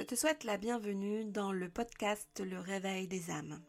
Je 0.00 0.06
te 0.06 0.14
souhaite 0.14 0.44
la 0.44 0.56
bienvenue 0.56 1.26
dans 1.26 1.52
le 1.52 1.68
podcast 1.68 2.40
Le 2.42 2.58
Réveil 2.58 3.06
des 3.06 3.30
âmes. 3.30 3.60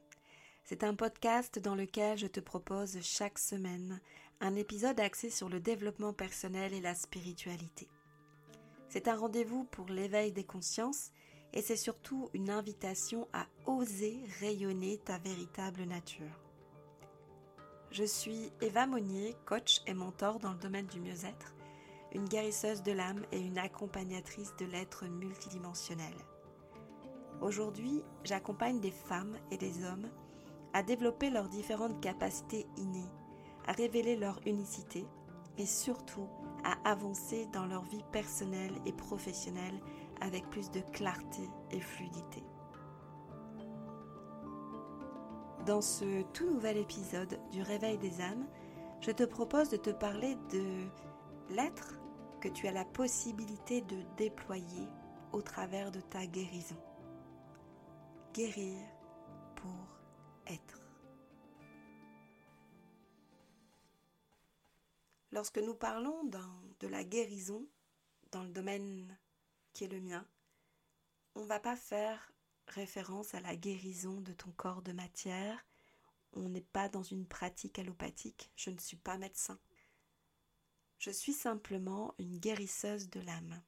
C'est 0.63 0.85
un 0.85 0.95
podcast 0.95 1.59
dans 1.59 1.75
lequel 1.75 2.17
je 2.17 2.27
te 2.27 2.39
propose 2.39 3.01
chaque 3.01 3.37
semaine 3.37 3.99
un 4.39 4.55
épisode 4.55 4.97
axé 5.01 5.29
sur 5.29 5.49
le 5.49 5.59
développement 5.59 6.13
personnel 6.13 6.73
et 6.73 6.79
la 6.79 6.95
spiritualité. 6.95 7.89
C'est 8.87 9.09
un 9.09 9.17
rendez-vous 9.17 9.65
pour 9.65 9.89
l'éveil 9.89 10.31
des 10.31 10.45
consciences 10.45 11.11
et 11.51 11.61
c'est 11.61 11.75
surtout 11.75 12.29
une 12.33 12.49
invitation 12.49 13.27
à 13.33 13.45
oser 13.65 14.17
rayonner 14.39 14.99
ta 14.99 15.17
véritable 15.17 15.83
nature. 15.83 16.39
Je 17.91 18.05
suis 18.05 18.53
Eva 18.61 18.87
Monnier, 18.87 19.35
coach 19.45 19.81
et 19.85 19.93
mentor 19.93 20.39
dans 20.39 20.53
le 20.53 20.59
domaine 20.59 20.87
du 20.87 21.01
mieux-être, 21.01 21.53
une 22.13 22.27
guérisseuse 22.27 22.83
de 22.83 22.91
l'âme 22.91 23.23
et 23.31 23.39
une 23.39 23.57
accompagnatrice 23.57 24.53
de 24.57 24.65
l'être 24.65 25.05
multidimensionnel. 25.05 26.13
Aujourd'hui, 27.41 28.03
j'accompagne 28.23 28.79
des 28.79 28.91
femmes 28.91 29.35
et 29.49 29.57
des 29.57 29.83
hommes 29.83 30.09
à 30.73 30.83
développer 30.83 31.29
leurs 31.29 31.49
différentes 31.49 31.99
capacités 32.01 32.67
innées, 32.77 33.09
à 33.67 33.71
révéler 33.71 34.15
leur 34.15 34.39
unicité 34.45 35.05
et 35.57 35.65
surtout 35.65 36.27
à 36.63 36.77
avancer 36.89 37.47
dans 37.51 37.65
leur 37.65 37.83
vie 37.83 38.03
personnelle 38.11 38.73
et 38.85 38.93
professionnelle 38.93 39.79
avec 40.21 40.49
plus 40.49 40.69
de 40.71 40.81
clarté 40.91 41.49
et 41.71 41.79
fluidité. 41.79 42.43
Dans 45.65 45.81
ce 45.81 46.23
tout 46.33 46.49
nouvel 46.49 46.77
épisode 46.77 47.39
du 47.51 47.61
Réveil 47.61 47.97
des 47.97 48.21
âmes, 48.21 48.47
je 48.99 49.11
te 49.11 49.23
propose 49.23 49.69
de 49.69 49.77
te 49.77 49.89
parler 49.89 50.35
de 50.51 50.85
l'être 51.49 52.00
que 52.41 52.49
tu 52.49 52.67
as 52.67 52.71
la 52.71 52.85
possibilité 52.85 53.81
de 53.81 54.01
déployer 54.17 54.87
au 55.31 55.43
travers 55.43 55.91
de 55.91 56.01
ta 56.01 56.25
guérison. 56.25 56.81
Guérir 58.33 58.83
pour 59.55 59.87
être. 60.47 60.81
Lorsque 65.31 65.59
nous 65.59 65.75
parlons 65.75 66.23
de 66.79 66.87
la 66.87 67.03
guérison 67.03 67.65
dans 68.31 68.43
le 68.43 68.49
domaine 68.49 69.17
qui 69.73 69.83
est 69.83 69.87
le 69.87 70.01
mien, 70.01 70.25
on 71.35 71.41
ne 71.41 71.45
va 71.45 71.59
pas 71.59 71.75
faire 71.75 72.33
référence 72.67 73.35
à 73.35 73.39
la 73.39 73.55
guérison 73.55 74.19
de 74.19 74.33
ton 74.33 74.51
corps 74.51 74.81
de 74.81 74.93
matière. 74.93 75.63
On 76.33 76.49
n'est 76.49 76.61
pas 76.61 76.89
dans 76.89 77.03
une 77.03 77.27
pratique 77.27 77.77
allopathique. 77.77 78.51
Je 78.55 78.71
ne 78.71 78.79
suis 78.79 78.97
pas 78.97 79.17
médecin. 79.17 79.59
Je 81.01 81.11
suis 81.11 81.33
simplement 81.33 82.15
une 82.17 82.37
guérisseuse 82.37 83.09
de 83.09 83.19
l'âme. 83.19 83.61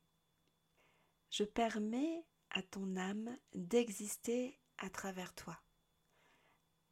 Je 1.29 1.43
permets 1.43 2.23
à 2.51 2.61
ton 2.61 2.95
âme 2.95 3.37
d'exister 3.53 4.57
à 4.77 4.89
travers 4.89 5.35
toi. 5.35 5.61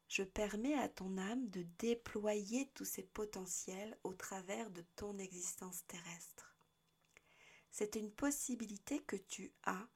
Je 0.08 0.22
permets 0.22 0.74
à 0.74 0.90
ton 0.90 1.16
âme 1.16 1.48
de 1.48 1.62
déployer 1.78 2.68
tous 2.74 2.84
ses 2.84 3.04
potentiels 3.04 3.98
au 4.04 4.12
travers 4.12 4.70
de 4.70 4.84
ton 4.96 5.16
existence 5.16 5.86
terrestre 5.86 6.52
c'est 7.72 7.96
une 7.96 8.12
possibilité 8.12 9.00
que 9.00 9.16
tu 9.16 9.50
as 9.64 9.88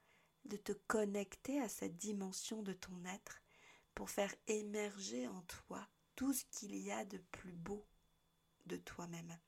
de 0.46 0.56
te 0.56 0.72
connecter 0.72 1.60
à 1.60 1.68
cette 1.68 1.98
dimension 1.98 2.62
de 2.62 2.72
ton 2.72 3.04
être 3.04 3.42
pour 3.94 4.10
faire 4.10 4.34
émerger 4.48 5.28
en 5.28 5.42
toi 5.42 5.86
tout 6.16 6.32
ce 6.32 6.44
qu'il 6.46 6.74
y 6.74 6.90
a 6.90 7.04
de 7.04 7.18
plus 7.18 7.52
beau 7.52 7.86
de 8.64 8.76
toi-même, 8.78 9.38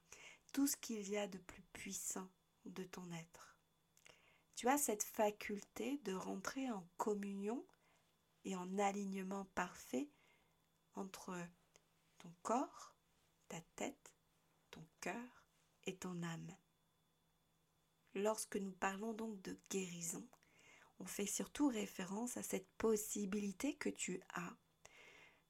tout 0.52 0.66
ce 0.66 0.77
qu'il 0.77 1.08
y 1.08 1.16
a 1.16 1.27
de 1.27 1.38
plus 1.38 1.62
puissant 1.72 2.28
de 2.64 2.84
ton 2.84 3.10
être. 3.12 3.56
Tu 4.54 4.68
as 4.68 4.78
cette 4.78 5.04
faculté 5.04 5.98
de 6.04 6.12
rentrer 6.12 6.70
en 6.70 6.86
communion 6.96 7.64
et 8.44 8.56
en 8.56 8.78
alignement 8.78 9.44
parfait 9.54 10.10
entre 10.94 11.37
ton 12.19 12.32
corps, 12.42 12.97
ta 13.48 13.60
tête, 13.76 14.14
ton 14.70 14.84
cœur 15.00 15.44
et 15.84 15.97
ton 15.97 16.22
âme. 16.22 16.56
Lorsque 18.14 18.56
nous 18.56 18.72
parlons 18.72 19.12
donc 19.12 19.41
de 19.42 19.56
guérison, 19.70 20.26
on 20.98 21.06
fait 21.06 21.26
surtout 21.26 21.69
référence 21.69 22.37
à 22.37 22.42
cette 22.42 22.69
possibilité 22.78 23.76
que 23.76 23.88
tu 23.88 24.20
as 24.34 24.56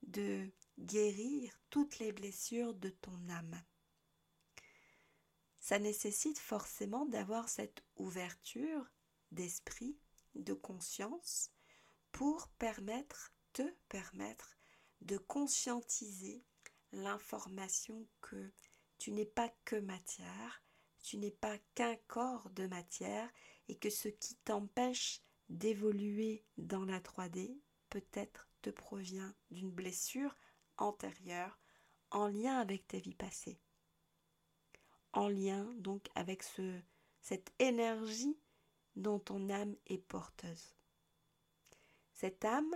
de 0.03 0.50
guérir 0.78 1.58
toutes 1.70 1.98
les 1.98 2.12
blessures 2.12 2.75
de 2.75 2.91
ton 2.91 3.28
âme. 3.28 3.62
Ça 5.69 5.79
nécessite 5.79 6.39
forcément 6.39 7.05
d'avoir 7.05 7.51
cette 7.51 7.84
ouverture 7.97 8.91
d'esprit, 9.33 9.99
de 10.34 10.55
conscience, 10.55 11.53
pour 12.11 12.49
permettre, 12.59 13.34
te 13.53 13.75
permettre 13.91 14.56
de 15.03 15.19
conscientiser 15.19 16.43
l'information 16.93 18.09
que 18.23 18.51
tu 18.97 19.12
n'es 19.12 19.27
pas 19.27 19.53
que 19.67 19.77
matière, 19.77 20.65
tu 21.03 21.19
n'es 21.19 21.33
pas 21.33 21.59
qu'un 21.75 21.97
corps 22.06 22.49
de 22.49 22.67
matière 22.67 23.31
et 23.69 23.77
que 23.77 23.91
ce 23.91 24.09
qui 24.09 24.37
t'empêche 24.37 25.21
d'évoluer 25.50 26.47
dans 26.56 26.87
la 26.87 27.00
3D 27.00 27.61
peut-être 27.91 28.49
te 28.62 28.71
provient 28.71 29.35
d'une 29.50 29.71
blessure 29.71 30.35
antérieure 30.79 31.61
en 32.11 32.27
lien 32.27 32.59
avec 32.59 32.89
ta 32.89 32.99
vie 32.99 33.15
passée. 33.15 33.61
En 35.12 35.28
lien 35.28 35.64
donc 35.76 36.08
avec 36.14 36.42
ce, 36.42 36.80
cette 37.20 37.52
énergie 37.58 38.38
dont 38.96 39.19
ton 39.19 39.48
âme 39.50 39.76
est 39.86 39.98
porteuse. 39.98 40.74
Cette 42.12 42.44
âme 42.44 42.74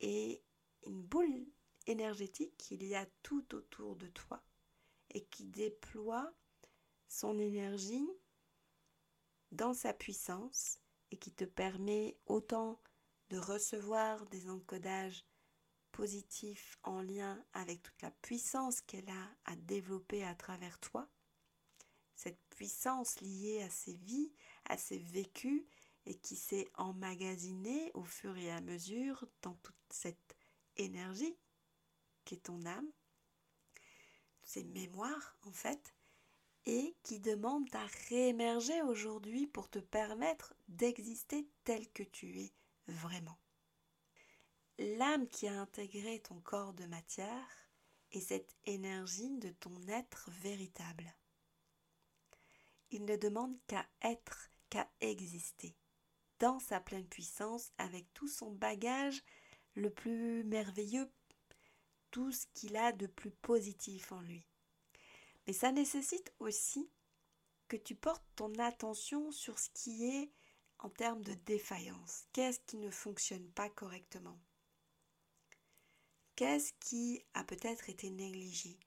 est 0.00 0.42
une 0.86 1.02
boule 1.02 1.46
énergétique 1.86 2.56
qu'il 2.56 2.82
y 2.82 2.94
a 2.94 3.06
tout 3.22 3.54
autour 3.54 3.96
de 3.96 4.06
toi 4.08 4.42
et 5.10 5.24
qui 5.26 5.44
déploie 5.44 6.32
son 7.08 7.38
énergie 7.38 8.08
dans 9.52 9.74
sa 9.74 9.92
puissance 9.92 10.78
et 11.10 11.16
qui 11.16 11.32
te 11.32 11.44
permet 11.44 12.18
autant 12.26 12.80
de 13.30 13.38
recevoir 13.38 14.26
des 14.26 14.48
encodages 14.48 15.24
positifs 15.92 16.76
en 16.82 17.00
lien 17.02 17.42
avec 17.52 17.82
toute 17.82 18.02
la 18.02 18.10
puissance 18.10 18.80
qu'elle 18.80 19.08
a 19.08 19.30
à 19.44 19.56
développer 19.56 20.24
à 20.24 20.34
travers 20.34 20.78
toi, 20.80 21.08
cette 22.24 22.40
puissance 22.48 23.20
liée 23.20 23.62
à 23.62 23.68
ses 23.68 23.96
vies, 23.96 24.32
à 24.64 24.78
ses 24.78 24.98
vécus 24.98 25.62
et 26.06 26.14
qui 26.14 26.36
s'est 26.36 26.68
emmagasinée 26.74 27.90
au 27.92 28.02
fur 28.02 28.36
et 28.38 28.50
à 28.50 28.62
mesure 28.62 29.26
dans 29.42 29.54
toute 29.56 29.76
cette 29.90 30.36
énergie 30.76 31.36
qui 32.24 32.34
est 32.34 32.44
ton 32.44 32.64
âme, 32.64 32.88
ces 34.42 34.64
mémoires 34.64 35.36
en 35.42 35.52
fait, 35.52 35.94
et 36.64 36.96
qui 37.02 37.20
demande 37.20 37.68
à 37.74 37.86
réémerger 38.08 38.80
aujourd'hui 38.80 39.46
pour 39.46 39.68
te 39.68 39.78
permettre 39.78 40.54
d'exister 40.68 41.46
tel 41.64 41.86
que 41.92 42.02
tu 42.02 42.40
es 42.40 42.54
vraiment. 42.86 43.38
L'âme 44.78 45.28
qui 45.28 45.46
a 45.46 45.60
intégré 45.60 46.20
ton 46.20 46.40
corps 46.40 46.72
de 46.72 46.86
matière 46.86 47.68
est 48.12 48.20
cette 48.20 48.56
énergie 48.64 49.36
de 49.36 49.50
ton 49.50 49.76
être 49.88 50.30
véritable. 50.40 51.14
Il 52.94 53.06
ne 53.06 53.16
demande 53.16 53.58
qu'à 53.66 53.84
être, 54.02 54.52
qu'à 54.70 54.88
exister, 55.00 55.74
dans 56.38 56.60
sa 56.60 56.78
pleine 56.78 57.08
puissance, 57.08 57.72
avec 57.76 58.06
tout 58.14 58.28
son 58.28 58.52
bagage 58.52 59.24
le 59.74 59.90
plus 59.90 60.44
merveilleux, 60.44 61.10
tout 62.12 62.30
ce 62.30 62.46
qu'il 62.54 62.76
a 62.76 62.92
de 62.92 63.08
plus 63.08 63.32
positif 63.32 64.12
en 64.12 64.20
lui. 64.20 64.46
Mais 65.44 65.52
ça 65.52 65.72
nécessite 65.72 66.32
aussi 66.38 66.88
que 67.66 67.76
tu 67.76 67.96
portes 67.96 68.24
ton 68.36 68.54
attention 68.60 69.32
sur 69.32 69.58
ce 69.58 69.70
qui 69.70 70.04
est 70.04 70.30
en 70.78 70.88
termes 70.88 71.24
de 71.24 71.34
défaillance. 71.46 72.28
Qu'est-ce 72.32 72.60
qui 72.60 72.76
ne 72.76 72.90
fonctionne 72.90 73.50
pas 73.54 73.70
correctement? 73.70 74.38
Qu'est-ce 76.36 76.72
qui 76.78 77.24
a 77.34 77.42
peut-être 77.42 77.90
été 77.90 78.10
négligé? 78.10 78.78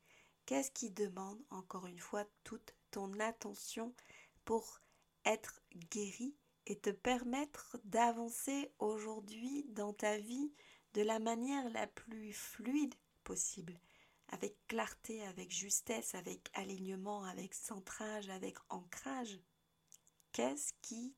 Qu'est-ce 0.45 0.71
qui 0.71 0.91
demande 0.91 1.43
encore 1.49 1.87
une 1.87 1.99
fois 1.99 2.23
toute 2.45 2.73
ton 2.91 3.19
attention 3.19 3.93
pour 4.45 4.81
être 5.25 5.61
guéri 5.91 6.35
et 6.65 6.79
te 6.79 6.89
permettre 6.89 7.77
d'avancer 7.83 8.71
aujourd'hui 8.79 9.65
dans 9.69 9.93
ta 9.93 10.17
vie 10.17 10.51
de 10.93 11.01
la 11.01 11.19
manière 11.19 11.69
la 11.69 11.87
plus 11.87 12.33
fluide 12.33 12.95
possible 13.23 13.79
avec 14.29 14.55
clarté, 14.67 15.23
avec 15.23 15.51
justesse, 15.51 16.15
avec 16.15 16.49
alignement, 16.53 17.23
avec 17.23 17.53
centrage, 17.53 18.29
avec 18.29 18.57
ancrage. 18.69 19.39
Qu'est-ce 20.31 20.73
qui 20.81 21.15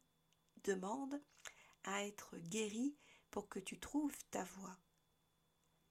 demande 0.63 1.19
à 1.83 2.06
être 2.06 2.38
guéri 2.38 2.95
pour 3.31 3.50
que 3.50 3.60
tu 3.60 3.80
trouves 3.80 4.18
ta 4.31 4.44
voie, 4.44 4.77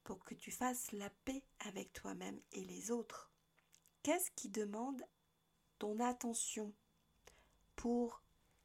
pour 0.04 0.24
que 0.24 0.34
tu 0.34 0.50
fasses 0.50 0.92
la 0.92 1.10
paix 1.24 1.42
avec 1.60 1.92
toi-même 1.92 2.40
et 2.52 2.64
les 2.64 2.90
autres? 2.90 3.32
Qu'est-ce 4.02 4.30
qui 4.32 4.48
demande 4.48 5.02
attention 6.00 6.72
pour 7.76 8.22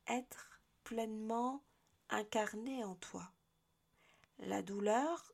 être 0.07 0.61
pleinement 0.83 1.63
incarnée 2.09 2.83
en 2.83 2.95
toi. 2.95 3.31
La 4.39 4.61
douleur 4.61 5.33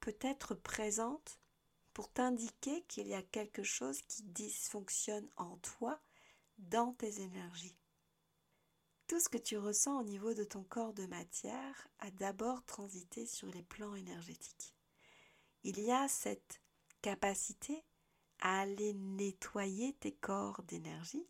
peut 0.00 0.16
être 0.20 0.54
présente 0.54 1.38
pour 1.92 2.10
t'indiquer 2.10 2.82
qu'il 2.88 3.06
y 3.06 3.14
a 3.14 3.22
quelque 3.22 3.62
chose 3.62 4.00
qui 4.02 4.22
dysfonctionne 4.24 5.28
en 5.36 5.56
toi, 5.58 6.00
dans 6.58 6.92
tes 6.92 7.20
énergies. 7.20 7.78
Tout 9.06 9.20
ce 9.20 9.28
que 9.28 9.38
tu 9.38 9.58
ressens 9.58 10.00
au 10.00 10.04
niveau 10.04 10.34
de 10.34 10.44
ton 10.44 10.62
corps 10.64 10.94
de 10.94 11.06
matière 11.06 11.88
a 11.98 12.10
d'abord 12.12 12.64
transité 12.64 13.26
sur 13.26 13.48
les 13.48 13.62
plans 13.62 13.94
énergétiques. 13.94 14.74
Il 15.62 15.80
y 15.80 15.92
a 15.92 16.08
cette 16.08 16.60
capacité 17.02 17.84
aller 18.40 18.94
nettoyer 18.94 19.94
tes 19.94 20.12
corps 20.12 20.62
d'énergie, 20.64 21.26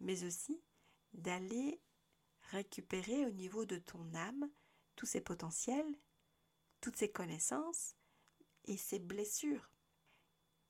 mais 0.00 0.24
aussi 0.24 0.62
d'aller 1.12 1.80
récupérer 2.50 3.26
au 3.26 3.30
niveau 3.30 3.64
de 3.64 3.78
ton 3.78 4.14
âme 4.14 4.50
tous 4.96 5.06
ses 5.06 5.20
potentiels, 5.20 5.98
toutes 6.80 6.96
ses 6.96 7.10
connaissances 7.10 7.94
et 8.64 8.76
ses 8.76 8.98
blessures. 8.98 9.70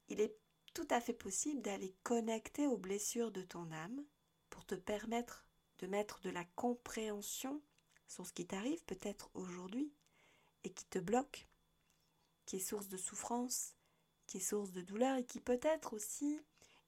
Il 0.08 0.20
est 0.20 0.36
tout 0.74 0.86
à 0.90 1.00
fait 1.00 1.12
possible 1.12 1.62
d'aller 1.62 1.94
connecter 2.02 2.66
aux 2.66 2.78
blessures 2.78 3.32
de 3.32 3.42
ton 3.42 3.70
âme 3.72 4.04
pour 4.50 4.64
te 4.64 4.74
permettre 4.74 5.48
de 5.78 5.86
mettre 5.86 6.20
de 6.20 6.30
la 6.30 6.44
compréhension 6.44 7.62
sur 8.06 8.26
ce 8.26 8.32
qui 8.32 8.46
t'arrive 8.46 8.84
peut-être 8.84 9.30
aujourd'hui 9.34 9.92
et 10.64 10.72
qui 10.72 10.84
te 10.86 10.98
bloque, 10.98 11.48
qui 12.46 12.56
est 12.56 12.60
source 12.60 12.88
de 12.88 12.96
souffrance, 12.96 13.76
qui 14.28 14.36
est 14.36 14.40
source 14.40 14.70
de 14.70 14.82
douleur 14.82 15.16
et 15.16 15.24
qui 15.24 15.40
peut-être 15.40 15.94
aussi 15.94 16.38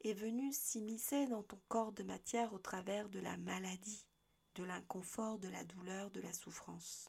est 0.04 0.12
venu 0.12 0.52
s'immiscer 0.52 1.26
dans 1.26 1.42
ton 1.42 1.58
corps 1.68 1.92
de 1.92 2.02
matière 2.02 2.52
au 2.52 2.58
travers 2.58 3.08
de 3.08 3.18
la 3.18 3.36
maladie, 3.38 4.06
de 4.54 4.62
l'inconfort, 4.62 5.38
de 5.38 5.48
la 5.48 5.64
douleur, 5.64 6.10
de 6.10 6.20
la 6.20 6.32
souffrance. 6.32 7.08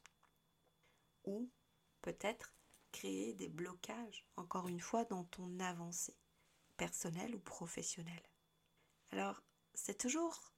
Ou 1.25 1.51
peut-être 2.01 2.55
créer 2.91 3.33
des 3.33 3.49
blocages, 3.49 4.25
encore 4.37 4.67
une 4.67 4.79
fois, 4.79 5.05
dans 5.05 5.25
ton 5.25 5.59
avancée, 5.59 6.17
personnelle 6.77 7.35
ou 7.35 7.39
professionnelle. 7.39 8.23
Alors, 9.11 9.43
c'est 9.73 9.97
toujours 9.97 10.53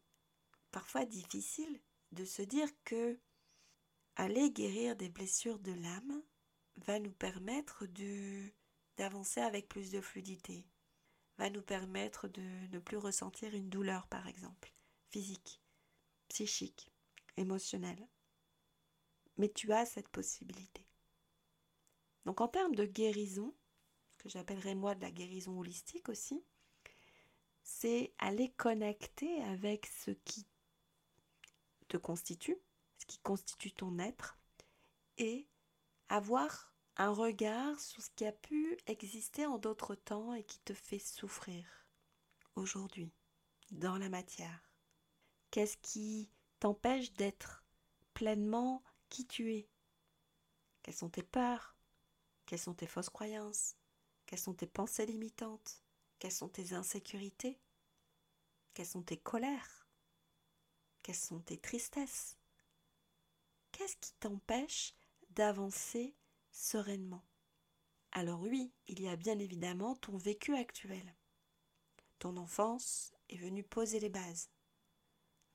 parfois 0.72 1.06
difficile 1.06 1.82
de 2.12 2.26
se 2.26 2.44
dire 2.44 2.70
que 2.84 3.20
aller 4.16 4.52
guérir 4.52 4.96
des 4.96 5.10
blessures 5.10 5.60
de 5.60 5.72
l'âme 5.72 6.24
va 6.78 7.00
nous 7.00 7.12
permettre 7.12 7.86
de 7.88 8.52
d'avancer 8.98 9.42
avec 9.42 9.68
plus 9.68 9.92
de 9.92 10.02
fluidité, 10.02 10.66
va 11.38 11.50
nous 11.50 11.62
permettre 11.62 12.28
de 12.28 12.42
ne 12.42 12.80
plus 12.80 12.98
ressentir 12.98 13.54
une 13.56 13.70
douleur 13.70 14.08
par 14.08 14.28
exemple, 14.28 14.74
physique, 15.10 15.62
psychique, 16.30 16.92
émotionnelle. 17.38 18.08
Mais 19.38 19.50
tu 19.50 19.72
as 19.72 19.86
cette 19.86 20.10
possibilité. 20.10 20.88
Donc 22.26 22.42
en 22.42 22.48
termes 22.48 22.76
de 22.76 22.86
guérison, 22.86 23.54
que 24.18 24.30
j'appellerais 24.30 24.76
moi 24.76 24.96
de 24.96 25.02
la 25.02 25.12
guérison 25.12 25.60
holistique 25.60 26.08
aussi, 26.10 26.44
c'est 27.64 28.14
aller 28.20 28.52
connecter 28.52 29.42
avec 29.44 29.88
ce 29.88 30.12
qui 30.12 30.48
te 31.88 31.98
constitue, 31.98 32.58
ce 32.98 33.06
qui 33.06 33.20
constitue 33.20 33.72
ton 33.72 34.00
être, 34.00 34.38
et 35.18 35.48
avoir 36.10 36.73
un 36.98 37.12
regard 37.12 37.80
sur 37.80 38.02
ce 38.02 38.10
qui 38.16 38.26
a 38.26 38.32
pu 38.32 38.78
exister 38.86 39.46
en 39.46 39.58
d'autres 39.58 39.96
temps 39.96 40.34
et 40.34 40.44
qui 40.44 40.60
te 40.60 40.74
fait 40.74 41.00
souffrir 41.00 41.66
aujourd'hui, 42.56 43.12
dans 43.72 43.98
la 43.98 44.10
matière. 44.10 44.70
Qu'est-ce 45.52 45.78
qui 45.78 46.30
t'empêche 46.60 47.14
d'être 47.14 47.64
pleinement 48.14 48.84
qui 49.10 49.26
tu 49.26 49.54
es? 49.54 49.68
Quelles 50.84 50.96
sont 50.96 51.10
tes 51.10 51.24
peurs? 51.24 51.76
Quelles 52.46 52.60
sont 52.60 52.74
tes 52.74 52.88
fausses 52.88 53.10
croyances? 53.10 53.76
Quelles 54.26 54.40
sont 54.40 54.54
tes 54.54 54.68
pensées 54.68 55.06
limitantes? 55.06 55.82
Quelles 56.20 56.32
sont 56.32 56.50
tes 56.50 56.74
insécurités? 56.74 57.60
Quelles 58.74 58.86
sont 58.86 59.04
tes 59.04 59.18
colères? 59.18 59.88
Quelles 61.02 61.16
sont 61.16 61.40
tes 61.40 61.58
tristesses? 61.58 62.38
Qu'est-ce 63.72 63.98
qui 63.98 64.14
t'empêche 64.14 64.94
d'avancer 65.32 66.16
sereinement 66.54 67.26
Alors 68.12 68.40
oui, 68.42 68.72
il 68.88 69.02
y 69.02 69.10
a 69.10 69.16
bien 69.16 69.38
évidemment 69.40 69.96
ton 69.96 70.18
vécu 70.18 70.56
actuel. 70.56 71.16
Ton 72.20 72.38
enfance 72.38 73.12
est 73.30 73.38
venue 73.38 73.64
poser 73.64 74.00
les 74.00 74.10
bases. 74.10 74.50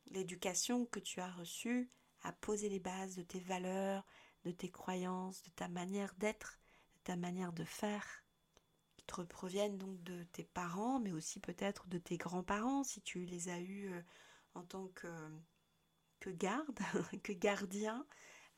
L'éducation 0.06 0.84
que 0.86 1.00
tu 1.00 1.20
as 1.20 1.30
reçue 1.30 1.88
a 2.22 2.32
posé 2.32 2.68
les 2.68 2.80
bases 2.80 3.14
de 3.14 3.22
tes 3.22 3.40
valeurs, 3.40 4.04
de 4.44 4.50
tes 4.50 4.70
croyances, 4.70 5.42
de 5.42 5.50
ta 5.50 5.68
manière 5.68 6.14
d'être, 6.16 6.60
de 6.96 7.00
ta 7.04 7.16
manière 7.16 7.52
de 7.52 7.64
faire, 7.64 8.24
qui 8.96 9.04
te 9.04 9.22
proviennent 9.22 9.78
donc 9.78 10.02
de 10.02 10.24
tes 10.24 10.44
parents, 10.44 10.98
mais 10.98 11.12
aussi 11.12 11.40
peut-être 11.40 11.86
de 11.86 11.98
tes 11.98 12.16
grands-parents 12.16 12.84
si 12.84 13.00
tu 13.02 13.24
les 13.24 13.48
as 13.48 13.60
eus 13.60 13.92
euh, 13.92 14.02
en 14.54 14.64
tant 14.64 14.88
que, 14.88 15.06
garde, 16.30 16.78
que 17.22 17.32
gardien, 17.32 18.04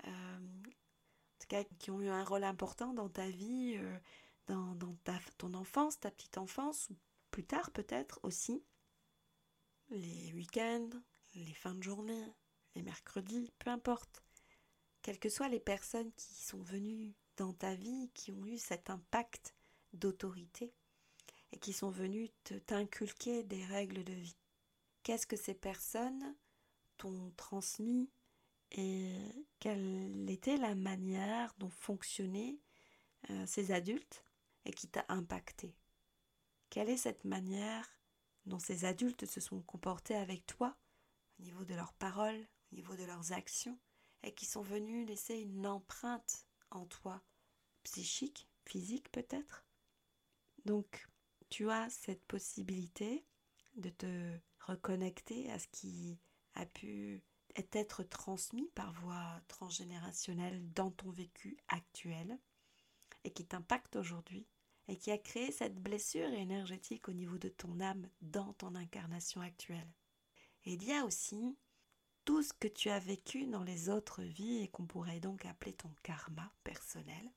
euh, 0.06 0.38
tout 1.40 1.48
cas 1.48 1.64
qui 1.78 1.90
ont 1.90 2.00
eu 2.00 2.08
un 2.08 2.24
rôle 2.24 2.44
important 2.44 2.92
dans 2.92 3.08
ta 3.08 3.28
vie, 3.28 3.74
euh, 3.76 3.98
dans, 4.46 4.94
ta, 5.04 5.18
ton 5.38 5.54
enfance, 5.54 6.00
ta 6.00 6.10
petite 6.10 6.38
enfance, 6.38 6.88
ou 6.90 6.96
plus 7.30 7.44
tard 7.44 7.70
peut-être 7.70 8.20
aussi? 8.22 8.62
Les 9.90 10.32
week-ends, 10.32 10.90
les 11.34 11.54
fins 11.54 11.74
de 11.74 11.82
journée, 11.82 12.32
les 12.74 12.82
mercredis, 12.82 13.52
peu 13.58 13.70
importe. 13.70 14.22
Quelles 15.02 15.18
que 15.18 15.28
soient 15.28 15.48
les 15.48 15.60
personnes 15.60 16.12
qui 16.12 16.34
sont 16.34 16.62
venues 16.62 17.14
dans 17.36 17.52
ta 17.52 17.74
vie, 17.74 18.10
qui 18.14 18.32
ont 18.32 18.44
eu 18.46 18.58
cet 18.58 18.90
impact 18.90 19.54
d'autorité 19.92 20.72
et 21.52 21.58
qui 21.58 21.72
sont 21.72 21.90
venues 21.90 22.28
t'inculquer 22.66 23.42
des 23.42 23.64
règles 23.64 24.04
de 24.04 24.12
vie 24.12 24.36
qu'est-ce 25.02 25.26
que 25.26 25.36
ces 25.36 25.54
personnes 25.54 26.34
t'ont 26.98 27.32
transmis 27.36 28.10
et 28.72 29.16
quelle 29.58 30.28
était 30.28 30.56
la 30.56 30.74
manière 30.74 31.52
dont 31.58 31.70
fonctionnaient 31.70 32.58
euh, 33.30 33.46
ces 33.46 33.72
adultes 33.72 34.24
et 34.64 34.72
qui 34.72 34.88
t'a 34.88 35.04
impacté? 35.08 35.74
Quelle 36.70 36.88
est 36.88 36.96
cette 36.96 37.24
manière 37.24 37.98
dont 38.46 38.58
ces 38.58 38.84
adultes 38.84 39.26
se 39.26 39.40
sont 39.40 39.60
comportés 39.62 40.14
avec 40.14 40.46
toi 40.46 40.76
au 41.38 41.42
niveau 41.42 41.64
de 41.64 41.74
leurs 41.74 41.94
paroles, 41.94 42.46
au 42.72 42.76
niveau 42.76 42.94
de 42.96 43.04
leurs 43.04 43.32
actions, 43.32 43.78
et 44.22 44.34
qui 44.34 44.46
sont 44.46 44.62
venus 44.62 45.06
laisser 45.06 45.36
une 45.38 45.66
empreinte 45.66 46.46
en 46.70 46.86
toi, 46.86 47.22
psychique, 47.82 48.48
physique 48.64 49.10
peut-être? 49.10 49.64
Donc, 50.64 51.08
tu 51.48 51.70
as 51.70 51.90
cette 51.90 52.24
possibilité 52.26 53.24
de 53.76 53.90
te 53.90 54.38
reconnecter 54.60 55.50
à 55.50 55.58
ce 55.58 55.66
qui 55.68 56.18
a 56.54 56.66
pu 56.66 57.24
être 57.72 58.02
transmis 58.02 58.68
par 58.74 58.92
voie 58.92 59.40
transgénérationnelle 59.48 60.62
dans 60.72 60.90
ton 60.90 61.10
vécu 61.10 61.56
actuel 61.68 62.38
et 63.24 63.30
qui 63.30 63.44
t'impacte 63.44 63.96
aujourd'hui 63.96 64.46
et 64.88 64.96
qui 64.96 65.10
a 65.10 65.18
créé 65.18 65.52
cette 65.52 65.80
blessure 65.80 66.32
énergétique 66.32 67.08
au 67.08 67.12
niveau 67.12 67.38
de 67.38 67.48
ton 67.48 67.80
âme 67.80 68.08
dans 68.20 68.52
ton 68.54 68.74
incarnation 68.74 69.40
actuelle. 69.40 69.92
Et 70.64 70.74
il 70.74 70.84
y 70.84 70.92
a 70.92 71.04
aussi 71.04 71.56
tout 72.24 72.42
ce 72.42 72.52
que 72.52 72.68
tu 72.68 72.90
as 72.90 72.98
vécu 72.98 73.46
dans 73.46 73.62
les 73.62 73.88
autres 73.88 74.22
vies 74.22 74.62
et 74.62 74.68
qu'on 74.68 74.86
pourrait 74.86 75.20
donc 75.20 75.44
appeler 75.44 75.72
ton 75.72 75.90
karma 76.02 76.52
personnel 76.64 77.30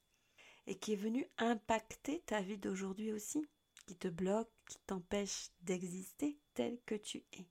et 0.67 0.77
qui 0.77 0.93
est 0.93 0.97
venu 0.97 1.27
impacter 1.37 2.21
ta 2.25 2.41
vie 2.41 2.57
d'aujourd'hui 2.57 3.11
aussi 3.11 3.45
qui 3.85 3.95
te 3.95 4.07
bloque, 4.07 4.51
qui 4.67 4.77
t'empêche 4.87 5.49
d'exister 5.61 6.37
tel 6.53 6.79
que 6.85 6.95
tu 6.95 7.23
es 7.33 7.47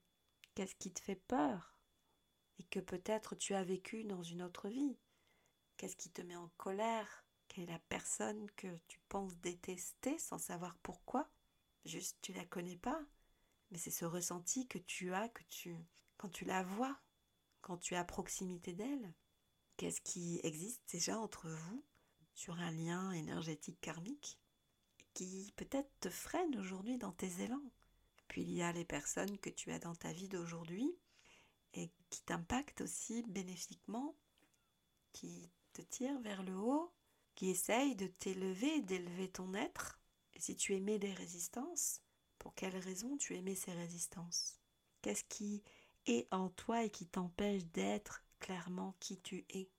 Qu'est-ce 0.55 0.75
qui 0.75 0.91
te 0.91 0.99
fait 0.99 1.15
peur? 1.15 1.72
Et 2.59 2.63
que 2.63 2.79
peut-être 2.79 3.35
tu 3.35 3.53
as 3.53 3.63
vécu 3.63 4.03
dans 4.03 4.23
une 4.23 4.41
autre 4.43 4.69
vie 4.69 4.97
Qu'est-ce 5.77 5.95
qui 5.95 6.11
te 6.11 6.21
met 6.21 6.35
en 6.35 6.49
colère? 6.57 7.25
Quelle 7.47 7.65
est 7.65 7.73
la 7.73 7.79
personne 7.79 8.49
que 8.51 8.79
tu 8.87 8.99
penses 9.09 9.35
détester 9.37 10.17
sans 10.17 10.37
savoir 10.37 10.77
pourquoi? 10.77 11.29
Juste 11.85 12.17
tu 12.21 12.31
la 12.33 12.45
connais 12.45 12.77
pas, 12.77 13.03
mais 13.69 13.77
c'est 13.77 13.91
ce 13.91 14.05
ressenti 14.05 14.67
que 14.67 14.77
tu 14.77 15.13
as 15.13 15.29
que 15.29 15.43
tu 15.49 15.75
quand 16.17 16.29
tu 16.29 16.45
la 16.45 16.63
vois, 16.63 16.97
quand 17.61 17.77
tu 17.77 17.95
es 17.95 17.97
à 17.97 18.05
proximité 18.05 18.73
d'elle. 18.73 19.13
Qu'est-ce 19.77 20.01
qui 20.01 20.39
existe 20.43 20.81
déjà 20.91 21.19
entre 21.19 21.49
vous 21.49 21.83
sur 22.33 22.53
un 22.59 22.71
lien 22.71 23.11
énergétique 23.11 23.81
karmique 23.81 24.39
qui 25.13 25.51
peut-être 25.57 25.91
te 25.99 26.09
freine 26.09 26.57
aujourd'hui 26.57 26.97
dans 26.97 27.11
tes 27.11 27.41
élans? 27.41 27.71
Puis 28.27 28.43
il 28.43 28.53
y 28.53 28.61
a 28.61 28.71
les 28.71 28.85
personnes 28.85 29.37
que 29.39 29.49
tu 29.49 29.71
as 29.71 29.79
dans 29.79 29.95
ta 29.95 30.13
vie 30.13 30.29
d'aujourd'hui 30.29 30.95
et 31.73 31.91
qui 32.09 32.21
t'impactent 32.23 32.81
aussi 32.81 33.23
bénéfiquement, 33.23 34.15
qui 35.11 35.51
te 35.73 35.81
tirent 35.81 36.19
vers 36.21 36.43
le 36.43 36.55
haut, 36.55 36.93
qui 37.35 37.49
essayent 37.49 37.95
de 37.95 38.07
t'élever, 38.07 38.81
d'élever 38.81 39.29
ton 39.29 39.53
être. 39.53 39.99
Et 40.33 40.39
si 40.39 40.55
tu 40.55 40.75
aimais 40.75 40.99
des 40.99 41.13
résistances, 41.13 42.01
pour 42.37 42.53
quelles 42.55 42.77
raisons 42.77 43.17
tu 43.17 43.35
aimais 43.35 43.55
ces 43.55 43.73
résistances? 43.73 44.59
Qu'est-ce 45.01 45.23
qui 45.25 45.63
est 46.05 46.27
en 46.31 46.49
toi 46.49 46.83
et 46.83 46.89
qui 46.89 47.07
t'empêche 47.07 47.65
d'être 47.65 48.23
clairement 48.39 48.95
qui 48.99 49.19
tu 49.21 49.45
es? 49.49 49.69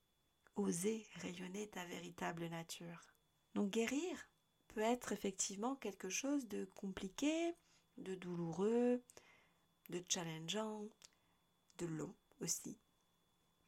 Oser 0.55 1.05
rayonner 1.15 1.67
ta 1.69 1.85
véritable 1.85 2.47
nature. 2.47 3.13
Donc 3.55 3.71
guérir 3.71 4.29
peut 4.69 4.81
être 4.81 5.11
effectivement 5.11 5.75
quelque 5.75 6.09
chose 6.09 6.47
de 6.47 6.65
compliqué, 6.75 7.55
de 7.97 8.15
douloureux, 8.15 9.03
de 9.89 10.03
challengeant, 10.07 10.87
de 11.77 11.85
long 11.85 12.13
aussi. 12.41 12.77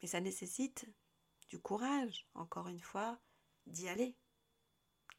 Mais 0.01 0.07
ça 0.07 0.21
nécessite 0.21 0.85
du 1.49 1.59
courage, 1.59 2.27
encore 2.33 2.67
une 2.67 2.81
fois, 2.81 3.19
d'y 3.65 3.87
aller. 3.87 4.15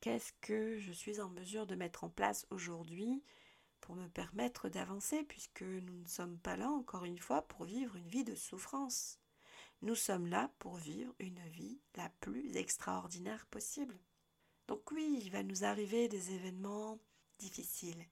Qu'est-ce 0.00 0.32
que 0.40 0.78
je 0.78 0.92
suis 0.92 1.20
en 1.20 1.28
mesure 1.28 1.66
de 1.66 1.74
mettre 1.74 2.04
en 2.04 2.10
place 2.10 2.46
aujourd'hui 2.50 3.22
pour 3.80 3.94
me 3.94 4.08
permettre 4.08 4.68
d'avancer, 4.68 5.24
puisque 5.24 5.62
nous 5.62 6.00
ne 6.00 6.06
sommes 6.06 6.38
pas 6.38 6.56
là, 6.56 6.68
encore 6.70 7.04
une 7.04 7.18
fois, 7.18 7.42
pour 7.42 7.64
vivre 7.64 7.96
une 7.96 8.08
vie 8.08 8.24
de 8.24 8.34
souffrance. 8.34 9.18
Nous 9.82 9.94
sommes 9.94 10.26
là 10.26 10.52
pour 10.58 10.76
vivre 10.76 11.14
une 11.18 11.40
vie 11.48 11.80
la 11.94 12.08
plus 12.20 12.56
extraordinaire 12.56 13.46
possible. 13.46 13.98
Donc 14.66 14.90
oui, 14.90 15.20
il 15.22 15.30
va 15.30 15.42
nous 15.42 15.64
arriver 15.64 16.08
des 16.08 16.32
événements 16.32 16.98
difficiles, 17.38 18.04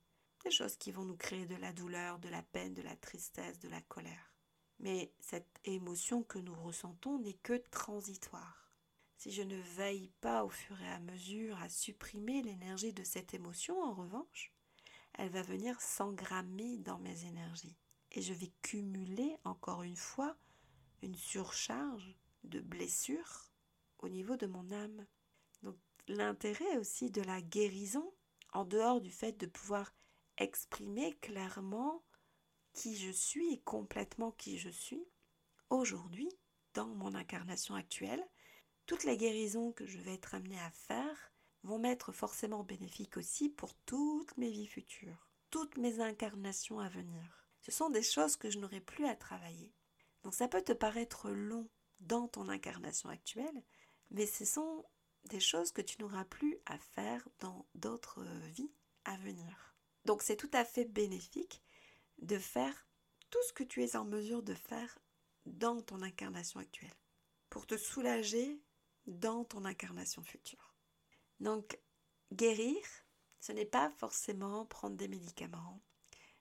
des 0.44 0.50
choses 0.50 0.76
qui 0.76 0.92
vont 0.92 1.04
nous 1.04 1.16
créer 1.16 1.46
de 1.46 1.56
la 1.56 1.72
douleur, 1.72 2.18
de 2.18 2.28
la 2.28 2.42
peine, 2.42 2.74
de 2.74 2.82
la 2.82 2.96
tristesse, 2.96 3.58
de 3.58 3.68
la 3.68 3.80
colère. 3.82 4.35
Mais 4.78 5.12
cette 5.20 5.60
émotion 5.64 6.22
que 6.22 6.38
nous 6.38 6.54
ressentons 6.54 7.18
n'est 7.18 7.34
que 7.34 7.56
transitoire. 7.70 8.72
Si 9.16 9.30
je 9.30 9.42
ne 9.42 9.56
veille 9.56 10.10
pas 10.20 10.44
au 10.44 10.50
fur 10.50 10.80
et 10.82 10.88
à 10.90 11.00
mesure 11.00 11.60
à 11.62 11.68
supprimer 11.68 12.42
l'énergie 12.42 12.92
de 12.92 13.02
cette 13.04 13.32
émotion, 13.32 13.82
en 13.82 13.94
revanche, 13.94 14.52
elle 15.14 15.30
va 15.30 15.42
venir 15.42 15.80
s'engrammer 15.80 16.76
dans 16.78 16.98
mes 16.98 17.24
énergies. 17.24 17.76
Et 18.12 18.20
je 18.20 18.34
vais 18.34 18.52
cumuler, 18.62 19.36
encore 19.44 19.82
une 19.82 19.96
fois, 19.96 20.36
une 21.02 21.16
surcharge 21.16 22.14
de 22.44 22.60
blessures 22.60 23.50
au 23.98 24.08
niveau 24.08 24.36
de 24.36 24.46
mon 24.46 24.70
âme. 24.70 25.06
Donc 25.62 25.76
l'intérêt 26.08 26.76
aussi 26.76 27.10
de 27.10 27.22
la 27.22 27.40
guérison, 27.40 28.12
en 28.52 28.64
dehors 28.64 29.00
du 29.00 29.10
fait 29.10 29.32
de 29.32 29.46
pouvoir 29.46 29.92
exprimer 30.38 31.14
clairement 31.14 32.02
qui 32.76 32.96
je 32.96 33.10
suis 33.10 33.54
et 33.54 33.60
complètement 33.62 34.30
qui 34.32 34.58
je 34.58 34.68
suis, 34.68 35.08
aujourd'hui, 35.70 36.28
dans 36.74 36.86
mon 36.86 37.14
incarnation 37.14 37.74
actuelle, 37.74 38.24
toutes 38.84 39.04
les 39.04 39.16
guérisons 39.16 39.72
que 39.72 39.86
je 39.86 39.98
vais 39.98 40.14
être 40.14 40.34
amenée 40.34 40.60
à 40.60 40.70
faire 40.70 41.32
vont 41.62 41.78
m'être 41.78 42.12
forcément 42.12 42.62
bénéfiques 42.62 43.16
aussi 43.16 43.48
pour 43.48 43.74
toutes 43.86 44.36
mes 44.36 44.50
vies 44.50 44.66
futures, 44.66 45.28
toutes 45.50 45.78
mes 45.78 46.00
incarnations 46.00 46.78
à 46.78 46.88
venir. 46.88 47.48
Ce 47.62 47.72
sont 47.72 47.90
des 47.90 48.02
choses 48.02 48.36
que 48.36 48.50
je 48.50 48.58
n'aurai 48.58 48.80
plus 48.80 49.06
à 49.06 49.16
travailler. 49.16 49.74
Donc 50.22 50.34
ça 50.34 50.46
peut 50.46 50.62
te 50.62 50.72
paraître 50.72 51.30
long 51.30 51.68
dans 52.00 52.28
ton 52.28 52.48
incarnation 52.48 53.08
actuelle, 53.08 53.64
mais 54.10 54.26
ce 54.26 54.44
sont 54.44 54.84
des 55.24 55.40
choses 55.40 55.72
que 55.72 55.82
tu 55.82 56.00
n'auras 56.00 56.26
plus 56.26 56.58
à 56.66 56.78
faire 56.78 57.26
dans 57.40 57.66
d'autres 57.74 58.22
vies 58.50 58.70
à 59.04 59.16
venir. 59.16 59.74
Donc 60.04 60.22
c'est 60.22 60.36
tout 60.36 60.50
à 60.52 60.64
fait 60.64 60.84
bénéfique 60.84 61.62
de 62.18 62.38
faire 62.38 62.86
tout 63.30 63.42
ce 63.48 63.52
que 63.52 63.64
tu 63.64 63.82
es 63.82 63.96
en 63.96 64.04
mesure 64.04 64.42
de 64.42 64.54
faire 64.54 64.98
dans 65.46 65.80
ton 65.80 66.02
incarnation 66.02 66.60
actuelle, 66.60 66.94
pour 67.50 67.66
te 67.66 67.76
soulager 67.76 68.60
dans 69.06 69.44
ton 69.44 69.64
incarnation 69.64 70.22
future. 70.22 70.74
Donc, 71.40 71.78
guérir, 72.32 72.76
ce 73.40 73.52
n'est 73.52 73.64
pas 73.64 73.90
forcément 73.90 74.66
prendre 74.66 74.96
des 74.96 75.08
médicaments, 75.08 75.80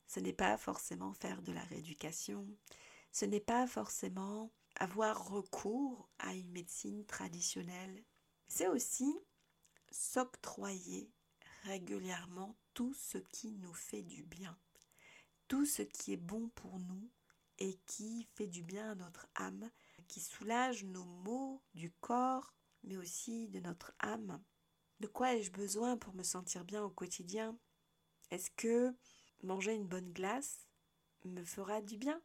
ce 0.08 0.20
n'est 0.20 0.34
pas 0.34 0.58
forcément 0.58 1.14
faire 1.14 1.42
de 1.42 1.52
la 1.52 1.64
rééducation, 1.64 2.48
ce 3.12 3.26
n'est 3.26 3.40
pas 3.40 3.68
forcément 3.68 4.52
avoir 4.76 5.30
recours 5.30 6.10
à 6.20 6.34
une 6.34 6.52
médecine 6.52 7.06
traditionnelle. 7.06 8.04
C'est 8.48 8.68
aussi 8.68 9.14
s'octroyer 9.92 11.12
régulièrement 11.64 12.58
tout 12.74 12.94
ce 12.94 13.18
qui 13.18 13.52
nous 13.52 13.74
fait 13.74 14.04
du 14.04 14.24
bien 14.24 14.58
tout 15.48 15.66
ce 15.66 15.82
qui 15.82 16.14
est 16.14 16.18
bon 16.18 16.50
pour 16.56 16.80
nous 16.80 17.10
et 17.60 17.78
qui 17.86 18.28
fait 18.36 18.48
du 18.48 18.64
bien 18.64 18.92
à 18.92 18.96
notre 18.96 19.28
âme, 19.36 19.70
qui 20.08 20.20
soulage 20.20 20.84
nos 20.84 21.06
maux 21.06 21.62
du 21.74 21.92
corps, 22.02 22.54
mais 22.84 22.98
aussi 22.98 23.48
de 23.48 23.60
notre 23.60 23.94
âme. 24.00 24.44
De 25.00 25.08
quoi 25.08 25.34
ai-je 25.34 25.52
besoin 25.52 25.98
pour 25.98 26.14
me 26.14 26.24
sentir 26.24 26.64
bien 26.66 26.84
au 26.84 26.90
quotidien? 26.90 27.58
Est-ce 28.32 28.50
que 28.52 28.94
manger 29.44 29.74
une 29.74 29.88
bonne 29.88 30.12
glace 30.12 30.68
me 31.24 31.44
fera 31.44 31.82
du 31.82 31.98
bien? 31.98 32.22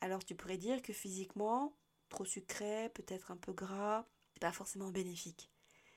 Alors 0.00 0.24
tu 0.24 0.34
pourrais 0.34 0.58
dire 0.58 0.82
que 0.82 0.92
physiquement, 0.92 1.76
trop 2.08 2.24
sucré, 2.24 2.90
peut-être 2.90 3.30
un 3.30 3.36
peu 3.36 3.52
gras, 3.52 4.06
c'est 4.32 4.40
pas 4.40 4.52
forcément 4.52 4.90
bénéfique. 4.90 5.50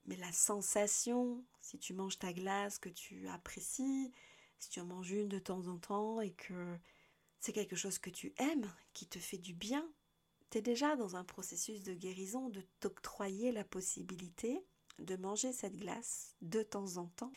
Mais 0.05 0.17
la 0.17 0.31
sensation, 0.31 1.45
si 1.61 1.79
tu 1.79 1.93
manges 1.93 2.19
ta 2.19 2.33
glace 2.33 2.77
que 2.77 2.89
tu 2.89 3.27
apprécies, 3.29 4.11
si 4.63 4.69
tu 4.69 4.79
en 4.79 4.85
manges 4.85 5.11
une 5.11 5.27
de 5.27 5.39
temps 5.39 5.67
en 5.67 5.77
temps 5.77 6.21
et 6.21 6.31
que 6.31 6.77
c'est 7.39 7.51
quelque 7.51 7.75
chose 7.75 7.99
que 7.99 8.09
tu 8.09 8.33
aimes, 8.37 8.73
qui 8.93 9.07
te 9.07 9.19
fait 9.19 9.37
du 9.37 9.53
bien, 9.53 9.85
tu 10.49 10.59
es 10.59 10.61
déjà 10.61 10.95
dans 10.95 11.17
un 11.17 11.25
processus 11.25 11.83
de 11.83 11.93
guérison, 11.93 12.49
de 12.49 12.61
t'octroyer 12.79 13.51
la 13.51 13.65
possibilité 13.65 14.65
de 14.99 15.17
manger 15.17 15.51
cette 15.51 15.75
glace 15.75 16.35
de 16.41 16.63
temps 16.63 16.97
en 16.97 17.07
temps. 17.07 17.33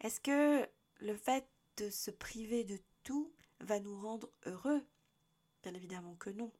Est-ce 0.00 0.20
que 0.20 0.68
le 0.98 1.14
fait 1.14 1.48
de 1.76 1.88
se 1.88 2.10
priver 2.10 2.64
de 2.64 2.78
tout 3.04 3.32
va 3.60 3.78
nous 3.78 4.00
rendre 4.00 4.32
heureux? 4.46 4.84
Bien 5.62 5.74
évidemment 5.74 6.16
que 6.16 6.30
non. 6.30 6.52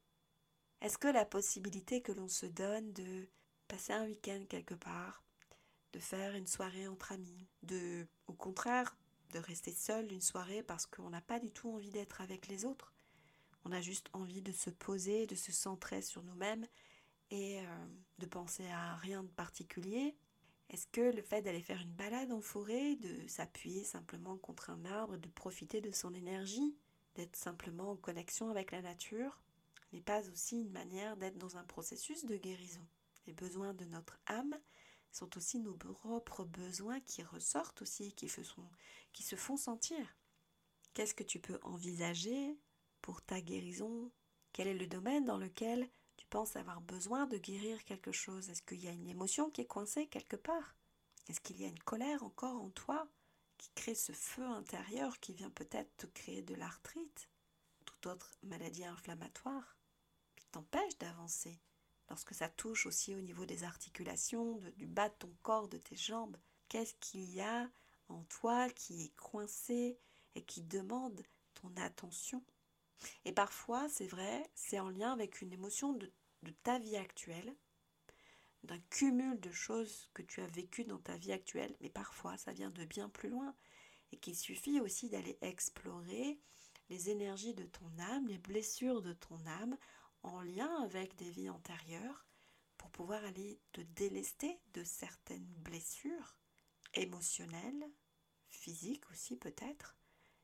Est-ce 0.83 0.99
que 0.99 1.09
la 1.09 1.25
possibilité 1.25 2.01
que 2.01 2.13
l'on 2.13 2.29
se 2.29 2.47
donne 2.47 2.93
de 2.93 3.29
passer 3.67 3.93
un 3.93 4.05
week-end 4.05 4.45
quelque 4.49 4.75
part, 4.75 5.25
de 5.93 5.99
faire 5.99 6.35
une 6.35 6.47
soirée 6.47 6.87
entre 6.87 7.13
amis, 7.13 7.47
de, 7.63 8.07
au 8.27 8.33
contraire, 8.33 8.97
de 9.33 9.39
rester 9.39 9.73
seul 9.73 10.13
une 10.13 10.21
soirée 10.21 10.63
parce 10.63 10.87
qu'on 10.87 11.11
n'a 11.11 11.21
pas 11.21 11.41
du 11.41 11.51
tout 11.51 11.71
envie 11.71 11.91
d'être 11.91 12.21
avec 12.21 12.49
les 12.49 12.65
autres. 12.65 12.93
On 13.65 13.73
a 13.73 13.81
juste 13.81 14.09
envie 14.13 14.43
de 14.43 14.53
se 14.53 14.71
poser, 14.71 15.27
de 15.27 15.35
se 15.35 15.53
centrer 15.53 16.03
sur 16.03 16.23
nous-mêmes 16.23 16.67
et 17.31 17.61
euh, 17.61 17.87
de 18.19 18.27
penser 18.27 18.67
à 18.69 18.97
rien 18.97 19.23
de 19.23 19.29
particulier. 19.29 20.17
Est-ce 20.71 20.87
que 20.87 21.01
le 21.15 21.23
fait 21.23 21.43
d'aller 21.43 21.63
faire 21.63 21.81
une 21.81 21.93
balade 21.93 22.33
en 22.33 22.41
forêt, 22.41 22.97
de 22.97 23.27
s'appuyer 23.27 23.85
simplement 23.85 24.37
contre 24.37 24.71
un 24.71 24.85
arbre, 24.85 25.17
de 25.17 25.29
profiter 25.29 25.81
de 25.81 25.91
son 25.91 26.15
énergie, 26.15 26.77
d'être 27.17 27.37
simplement 27.37 27.91
en 27.91 27.97
connexion 27.97 28.51
avec 28.51 28.71
la 28.71 28.81
nature, 28.81 29.41
n'est 29.93 30.01
pas 30.01 30.29
aussi 30.31 30.61
une 30.61 30.71
manière 30.71 31.17
d'être 31.17 31.39
dans 31.39 31.57
un 31.57 31.65
processus 31.65 32.25
de 32.25 32.37
guérison 32.37 32.87
Les 33.27 33.33
besoins 33.33 33.75
de 33.75 33.85
notre 33.85 34.19
âme 34.27 34.57
sont 35.13 35.37
aussi 35.37 35.59
nos 35.59 35.75
propres 35.75 36.45
besoins 36.45 37.01
qui 37.01 37.23
ressortent 37.23 37.83
aussi, 37.83 38.13
qui, 38.13 38.29
se 38.29 39.37
font 39.37 39.57
sentir. 39.57 40.17
Qu'est-ce 40.95 41.15
que 41.15 41.25
tu 41.25 41.39
peux 41.39 41.59
envisager 41.63 42.59
pour 43.03 43.23
ta 43.23 43.41
guérison? 43.41 44.11
Quel 44.53 44.69
est 44.69 44.75
le 44.75 44.87
domaine 44.87 45.25
dans 45.25 45.39
lequel 45.39 45.89
tu 46.17 46.27
penses 46.27 46.57
avoir 46.57 46.81
besoin 46.81 47.27
de 47.27 47.39
guérir 47.39 47.85
quelque 47.85 48.13
chose? 48.13 48.51
Est-ce 48.51 48.63
qu'il 48.63 48.83
y 48.83 48.89
a 48.89 48.93
une 48.93 49.09
émotion 49.09 49.51
qui 49.51 49.63
est 49.63 49.67
coincée 49.67 50.07
quelque 50.07 50.37
part? 50.37 50.77
Est-ce 51.29 51.41
qu'il 51.41 51.61
y 51.61 51.65
a 51.65 51.69
une 51.69 51.79
colère 51.81 52.23
encore 52.25 52.61
en 52.61 52.71
toi 52.71 53.09
qui 53.57 53.71
crée 53.75 53.95
ce 53.95 54.13
feu 54.13 54.45
intérieur 54.45 55.21
qui 55.21 55.35
vient 55.35 55.51
peut-être 55.51 55.97
te 55.97 56.07
créer 56.07 56.43
de 56.43 56.55
l'arthrite, 56.55 57.29
toute 57.85 58.07
autre 58.07 58.37
maladie 58.43 58.85
inflammatoire, 58.85 59.77
qui 60.37 60.47
t'empêche 60.47 60.99
d'avancer? 60.99 61.61
Lorsque 62.11 62.35
ça 62.35 62.49
touche 62.49 62.87
aussi 62.87 63.15
au 63.15 63.21
niveau 63.21 63.47
des 63.47 63.65
articulations, 63.65 64.61
du 64.77 64.87
bas 64.87 65.09
de 65.09 65.15
ton 65.15 65.33
corps, 65.43 65.69
de 65.69 65.79
tes 65.79 65.97
jambes. 65.97 66.37
Qu'est-ce 66.69 66.95
qu'il 67.01 67.33
y 67.33 67.41
a 67.41 67.71
en 68.09 68.25
toi 68.25 68.69
qui 68.71 69.05
est 69.05 69.17
coincé 69.17 69.97
et 70.35 70.43
qui 70.43 70.63
demande 70.63 71.23
ton 71.55 71.73
attention? 71.77 72.43
Et 73.25 73.33
parfois, 73.33 73.89
c'est 73.89 74.07
vrai, 74.07 74.51
c'est 74.55 74.81
en 74.81 74.91
lien 74.91 75.13
avec 75.13 75.41
une 75.41 75.53
émotion 75.53 75.93
de, 75.93 76.13
ta 76.63 76.79
vie 76.79 76.97
actuelle, 76.97 77.55
d'un 78.65 78.79
cumul 78.91 79.39
de 79.41 79.51
choses 79.51 80.11
que 80.13 80.23
tu 80.23 80.41
as 80.41 80.47
vécues 80.47 80.85
dans 80.85 80.99
ta 80.99 81.17
vie 81.17 81.33
actuelle, 81.33 81.75
mais 81.81 81.89
parfois 81.89 82.37
ça 82.37 82.53
vient 82.53 82.71
de 82.71 82.85
bien 82.85 83.09
plus 83.09 83.31
loin 83.31 83.55
et 84.13 84.19
qu'il 84.19 84.37
suffit 84.37 84.81
aussi 84.81 85.09
d'aller 85.09 85.39
explorer 85.41 86.39
les 86.91 87.09
énergies 87.09 87.55
de 87.55 87.65
ton 87.65 87.91
âme, 87.99 88.27
les 88.27 88.39
blessures 88.39 89.01
de 89.01 89.13
ton 89.13 89.39
âme 89.47 89.79
en 90.23 90.41
lien 90.43 90.83
avec 90.83 91.17
des 91.17 91.31
vies 91.31 91.51
antérieures 91.51 92.27
pour 92.77 92.91
pouvoir 92.91 93.25
aller 93.25 93.61
te 93.73 93.81
délester 93.81 94.59
de 94.75 94.85
certaines 94.85 95.53
blessures 95.65 96.37
émotionnelles, 96.95 97.91
physiques 98.49 99.11
aussi 99.11 99.37
peut-être, 99.37 99.97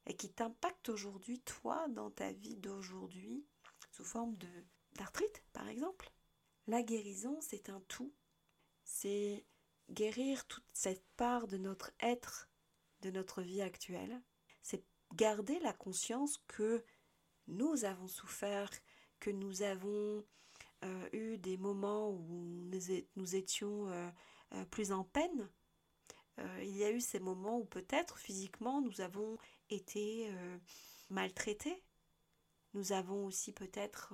et 0.07 0.17
qui 0.17 0.31
t'impactent 0.31 0.89
aujourd'hui, 0.89 1.41
toi, 1.41 1.89
dans 1.89 2.11
ta 2.11 2.33
vie 2.33 2.57
d'aujourd'hui, 2.57 3.45
sous 3.91 4.05
forme 4.05 4.37
de 4.37 4.49
d'arthrite, 4.97 5.43
par 5.53 5.69
exemple. 5.69 6.11
La 6.67 6.83
guérison, 6.83 7.39
c'est 7.41 7.69
un 7.69 7.81
tout. 7.89 8.13
C'est 8.85 9.45
guérir 9.91 10.47
toute 10.47 10.67
cette 10.73 11.05
part 11.17 11.47
de 11.47 11.57
notre 11.59 11.93
être, 12.01 12.49
de 13.01 13.11
notre 13.11 13.43
vie 13.43 13.63
actuelle. 13.63 14.23
C'est 14.63 14.85
garder 15.15 15.59
la 15.61 15.73
conscience 15.73 16.39
que 16.49 16.85
nous 17.47 17.85
avons 17.85 18.09
souffert, 18.09 18.71
que 19.21 19.31
nous 19.31 19.63
avons 19.63 20.25
euh, 20.85 21.09
eu 21.13 21.39
des 21.39 21.57
moments 21.57 22.11
où 22.11 22.69
nous, 23.17 23.35
étions 23.35 23.89
euh, 23.89 24.11
euh, 24.55 24.65
plus 24.67 24.93
en 24.93 25.05
peine. 25.05 25.49
il 26.61 26.77
y 26.77 26.85
a 26.85 26.91
eu 26.91 27.01
ces 27.01 27.19
moments 27.19 27.59
où 27.59 27.65
peut-être 27.65 28.19
physiquement 28.19 28.83
nous 28.83 29.01
avons 29.01 29.39
été 29.71 30.31
maltraités. 31.09 31.83
Nous 32.75 32.93
avons 32.93 33.25
aussi 33.25 33.53
peut-être 33.53 34.13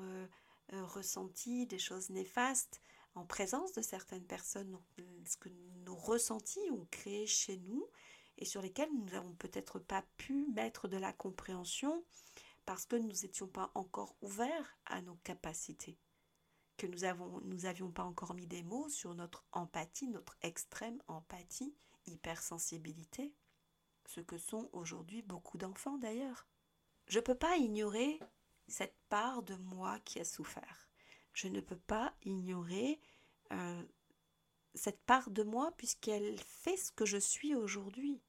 ressenti 0.71 1.67
des 1.67 1.81
choses 1.81 2.11
néfastes 2.11 2.81
en 3.17 3.27
présence 3.27 3.73
de 3.73 3.83
certaines 3.83 4.25
personnes, 4.25 4.79
ce 5.27 5.37
que 5.37 5.49
nos 5.85 5.97
ressentis 5.97 6.71
ont 6.71 6.87
créé 6.93 7.27
chez 7.27 7.57
nous 7.57 7.89
et 8.39 8.45
sur 8.45 8.63
lesquels 8.63 8.93
nous 8.93 9.05
n'avons 9.07 9.35
peut-être 9.35 9.81
pas 9.81 10.05
pu 10.17 10.47
mettre 10.55 10.87
de 10.87 10.97
la 10.97 11.13
compréhension 11.13 12.05
parce 12.65 12.87
que 12.87 12.97
nous 12.97 13.09
n'étions 13.09 13.49
pas 13.49 13.71
encore 13.75 14.17
ouverts 14.23 14.79
à 14.87 15.03
nos 15.03 15.17
capacités, 15.17 15.99
que 16.77 16.87
nous 16.87 17.05
avons 17.05 17.41
nous 17.43 17.67
avions 17.67 17.91
pas 17.91 18.05
encore 18.05 18.35
mis 18.35 18.47
des 18.47 18.63
mots 18.63 18.89
sur 18.89 19.15
notre 19.15 19.45
empathie, 19.53 20.09
notre 20.09 20.37
extrême 20.43 21.03
empathie, 21.09 21.75
hypersensibilité, 22.07 23.35
ce 24.07 24.21
que 24.21 24.39
sont 24.39 24.69
aujourd'hui 24.73 25.23
beaucoup 25.23 25.59
d'enfants 25.59 25.99
d'ailleurs. 25.99 26.47
Je 27.09 27.19
ne 27.19 27.25
peux 27.25 27.35
pas 27.35 27.57
ignorer 27.57 28.21
cette 28.69 28.97
part 29.09 29.43
de 29.43 29.55
moi 29.57 29.99
qui 30.01 30.21
a 30.21 30.25
souffert. 30.25 30.89
Je 31.35 31.49
ne 31.49 31.61
peux 31.61 31.79
pas 31.79 32.15
ignorer 32.23 33.01
euh, 33.53 33.83
cette 34.75 35.03
part 35.03 35.31
de 35.31 35.43
moi 35.43 35.73
puisqu'elle 35.77 36.39
fait 36.41 36.77
ce 36.77 36.93
que 36.93 37.05
je 37.07 37.19
suis 37.19 37.55
aujourd'hui. 37.55 38.21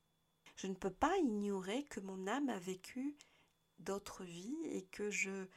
Je 0.55 0.67
ne 0.67 0.75
peux 0.75 0.93
pas 0.93 1.15
ignorer 1.17 1.83
que 1.85 1.99
mon 1.99 2.27
âme 2.27 2.49
a 2.49 2.59
vécu 2.59 3.15
d'autres 3.83 4.23
vies 4.23 4.57
et 4.65 4.83
que 4.85 5.09
je 5.09 5.47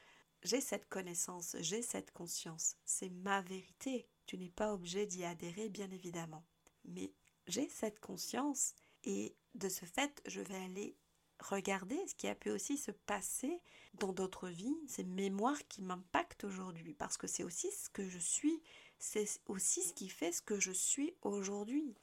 j'ai 0.42 0.60
cette 0.60 0.88
connaissance, 0.88 1.56
j'ai 1.60 1.82
cette 1.82 2.12
conscience. 2.12 2.76
C'est 2.84 3.08
ma 3.08 3.40
vérité. 3.40 4.06
Tu 4.26 4.38
n'es 4.38 4.50
pas 4.50 4.72
obligé 4.72 5.06
d'y 5.06 5.24
adhérer, 5.24 5.68
bien 5.68 5.90
évidemment. 5.90 6.44
Mais 6.84 7.12
j'ai 7.46 7.68
cette 7.68 8.00
conscience 8.00 8.74
et 9.04 9.34
de 9.54 9.68
ce 9.68 9.84
fait, 9.84 10.22
je 10.26 10.40
vais 10.40 10.56
aller 10.56 10.96
regarder 11.40 11.98
ce 12.06 12.14
qui 12.14 12.28
a 12.28 12.34
pu 12.34 12.50
aussi 12.50 12.76
se 12.76 12.90
passer 12.90 13.60
dans 13.94 14.12
d'autres 14.12 14.48
vies, 14.48 14.76
ces 14.86 15.04
mémoires 15.04 15.66
qui 15.68 15.82
m'impactent 15.82 16.44
aujourd'hui, 16.44 16.94
parce 16.94 17.16
que 17.16 17.26
c'est 17.26 17.44
aussi 17.44 17.70
ce 17.72 17.90
que 17.90 18.08
je 18.08 18.18
suis, 18.18 18.62
c'est 18.98 19.26
aussi 19.46 19.82
ce 19.82 19.92
qui 19.92 20.08
fait 20.08 20.32
ce 20.32 20.42
que 20.42 20.58
je 20.58 20.72
suis 20.72 21.14
aujourd'hui. 21.22 21.94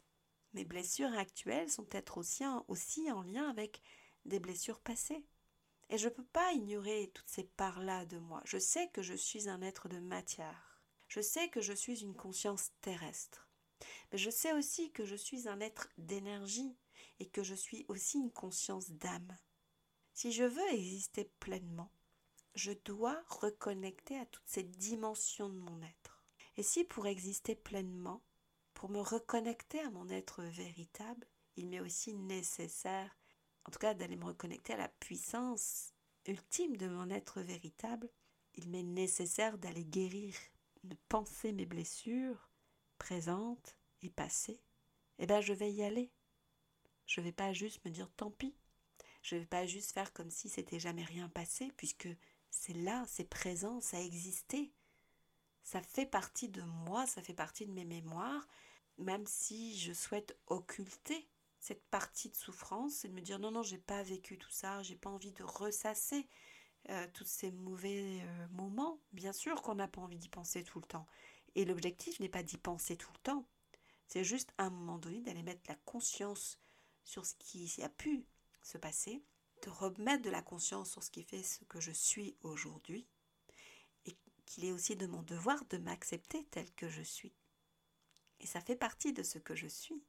Mes 0.53 0.65
blessures 0.65 1.17
actuelles 1.17 1.69
sont 1.69 1.83
peut-être 1.83 2.17
aussi, 2.17 2.43
aussi 2.67 3.11
en 3.11 3.23
lien 3.23 3.49
avec 3.49 3.81
des 4.25 4.39
blessures 4.39 4.79
passées. 4.79 5.23
Et 5.93 5.99
je 5.99 6.05
ne 6.05 6.13
peux 6.13 6.23
pas 6.23 6.53
ignorer 6.53 7.11
toutes 7.13 7.29
ces 7.29 7.43
parts-là 7.43 8.05
de 8.05 8.17
moi. 8.17 8.41
Je 8.45 8.57
sais 8.57 8.87
que 8.87 9.03
je 9.03 9.13
suis 9.13 9.47
un 9.47 9.61
être 9.61 9.89
de 9.89 9.99
matière. 9.99 10.81
Je 11.07 11.21
sais 11.21 11.49
que 11.49 11.61
je 11.61 11.71
suis 11.71 12.01
une 12.01 12.15
conscience 12.15 12.71
terrestre. 12.81 13.47
Mais 14.11 14.17
je 14.17 14.31
sais 14.31 14.53
aussi 14.53 14.91
que 14.91 15.05
je 15.05 15.13
suis 15.13 15.47
un 15.47 15.59
être 15.59 15.89
d'énergie 15.99 16.75
et 17.19 17.27
que 17.27 17.43
je 17.43 17.53
suis 17.53 17.85
aussi 17.89 18.17
une 18.17 18.31
conscience 18.31 18.89
d'âme. 18.89 19.37
Si 20.15 20.31
je 20.31 20.45
veux 20.45 20.73
exister 20.73 21.25
pleinement, 21.39 21.91
je 22.55 22.71
dois 22.71 23.23
reconnecter 23.27 24.17
à 24.17 24.25
toutes 24.25 24.47
ces 24.47 24.63
dimensions 24.63 25.49
de 25.49 25.59
mon 25.59 25.79
être. 25.83 26.23
Et 26.57 26.63
si 26.63 26.85
pour 26.85 27.05
exister 27.05 27.53
pleinement, 27.53 28.23
pour 28.73 28.89
me 28.89 28.99
reconnecter 28.99 29.79
à 29.81 29.91
mon 29.91 30.09
être 30.09 30.41
véritable, 30.41 31.27
il 31.55 31.67
m'est 31.67 31.81
aussi 31.81 32.15
nécessaire, 32.15 33.15
en 33.65 33.71
tout 33.71 33.79
cas 33.79 33.93
d'aller 33.93 34.15
me 34.15 34.25
reconnecter 34.25 34.73
à 34.73 34.77
la 34.77 34.89
puissance 34.89 35.93
ultime 36.25 36.77
de 36.77 36.87
mon 36.87 37.09
être 37.09 37.41
véritable, 37.41 38.09
il 38.55 38.69
m'est 38.69 38.83
nécessaire 38.83 39.57
d'aller 39.57 39.85
guérir, 39.85 40.35
de 40.83 40.95
penser 41.09 41.51
mes 41.53 41.65
blessures 41.65 42.49
présentes 42.97 43.75
et 44.01 44.09
passées. 44.09 44.61
Eh 45.19 45.25
bien, 45.25 45.41
je 45.41 45.53
vais 45.53 45.71
y 45.71 45.83
aller. 45.83 46.11
Je 47.05 47.19
ne 47.19 47.25
vais 47.25 47.31
pas 47.31 47.53
juste 47.53 47.83
me 47.85 47.91
dire 47.91 48.09
tant 48.15 48.31
pis. 48.31 48.55
Je 49.21 49.35
ne 49.35 49.41
vais 49.41 49.47
pas 49.47 49.65
juste 49.65 49.91
faire 49.91 50.13
comme 50.13 50.29
si 50.29 50.49
c'était 50.49 50.79
jamais 50.79 51.03
rien 51.03 51.29
passé, 51.29 51.71
puisque 51.77 52.09
c'est 52.49 52.73
là, 52.73 53.05
c'est 53.07 53.27
présent, 53.27 53.79
ça 53.81 53.97
a 53.97 54.01
existé. 54.01 54.73
Ça 55.63 55.81
fait 55.81 56.05
partie 56.05 56.49
de 56.49 56.61
moi, 56.61 57.07
ça 57.07 57.21
fait 57.21 57.33
partie 57.33 57.65
de 57.65 57.71
mes 57.71 57.85
mémoires, 57.85 58.47
même 58.97 59.25
si 59.25 59.79
je 59.79 59.93
souhaite 59.93 60.37
occulter 60.47 61.27
cette 61.63 61.85
partie 61.85 62.27
de 62.27 62.35
souffrance 62.35 63.05
et 63.05 63.07
de 63.07 63.13
me 63.13 63.21
dire 63.21 63.39
non, 63.39 63.49
non, 63.49 63.63
j'ai 63.63 63.77
pas 63.77 64.03
vécu 64.03 64.37
tout 64.37 64.51
ça, 64.51 64.83
j'ai 64.83 64.97
pas 64.97 65.09
envie 65.09 65.31
de 65.31 65.43
ressasser 65.43 66.27
euh, 66.89 67.07
tous 67.13 67.23
ces 67.23 67.51
mauvais 67.51 68.19
euh, 68.21 68.47
moments. 68.49 68.99
Bien 69.13 69.31
sûr 69.31 69.61
qu'on 69.61 69.75
n'a 69.75 69.87
pas 69.87 70.01
envie 70.01 70.17
d'y 70.17 70.27
penser 70.27 70.65
tout 70.65 70.81
le 70.81 70.85
temps. 70.85 71.07
Et 71.55 71.63
l'objectif 71.63 72.19
n'est 72.19 72.27
pas 72.27 72.43
d'y 72.43 72.57
penser 72.57 72.97
tout 72.97 73.11
le 73.13 73.19
temps. 73.19 73.47
C'est 74.07 74.25
juste 74.25 74.53
à 74.57 74.65
un 74.65 74.71
moment 74.71 74.97
donné 74.97 75.21
d'aller 75.21 75.41
mettre 75.41 75.61
la 75.69 75.77
conscience 75.85 76.59
sur 77.05 77.25
ce 77.25 77.35
qui 77.39 77.81
a 77.81 77.87
pu 77.87 78.25
se 78.61 78.77
passer, 78.77 79.23
de 79.61 79.69
remettre 79.69 80.23
de 80.23 80.29
la 80.29 80.41
conscience 80.41 80.91
sur 80.91 81.01
ce 81.01 81.11
qui 81.11 81.23
fait 81.23 81.43
ce 81.43 81.63
que 81.63 81.79
je 81.79 81.91
suis 81.91 82.35
aujourd'hui, 82.43 83.07
et 84.05 84.17
qu'il 84.45 84.65
est 84.65 84.73
aussi 84.73 84.97
de 84.97 85.07
mon 85.07 85.23
devoir 85.23 85.63
de 85.69 85.77
m'accepter 85.77 86.43
tel 86.51 86.69
que 86.73 86.89
je 86.89 87.03
suis. 87.03 87.33
Et 88.41 88.47
ça 88.47 88.59
fait 88.59 88.75
partie 88.75 89.13
de 89.13 89.23
ce 89.23 89.37
que 89.37 89.55
je 89.55 89.67
suis. 89.67 90.03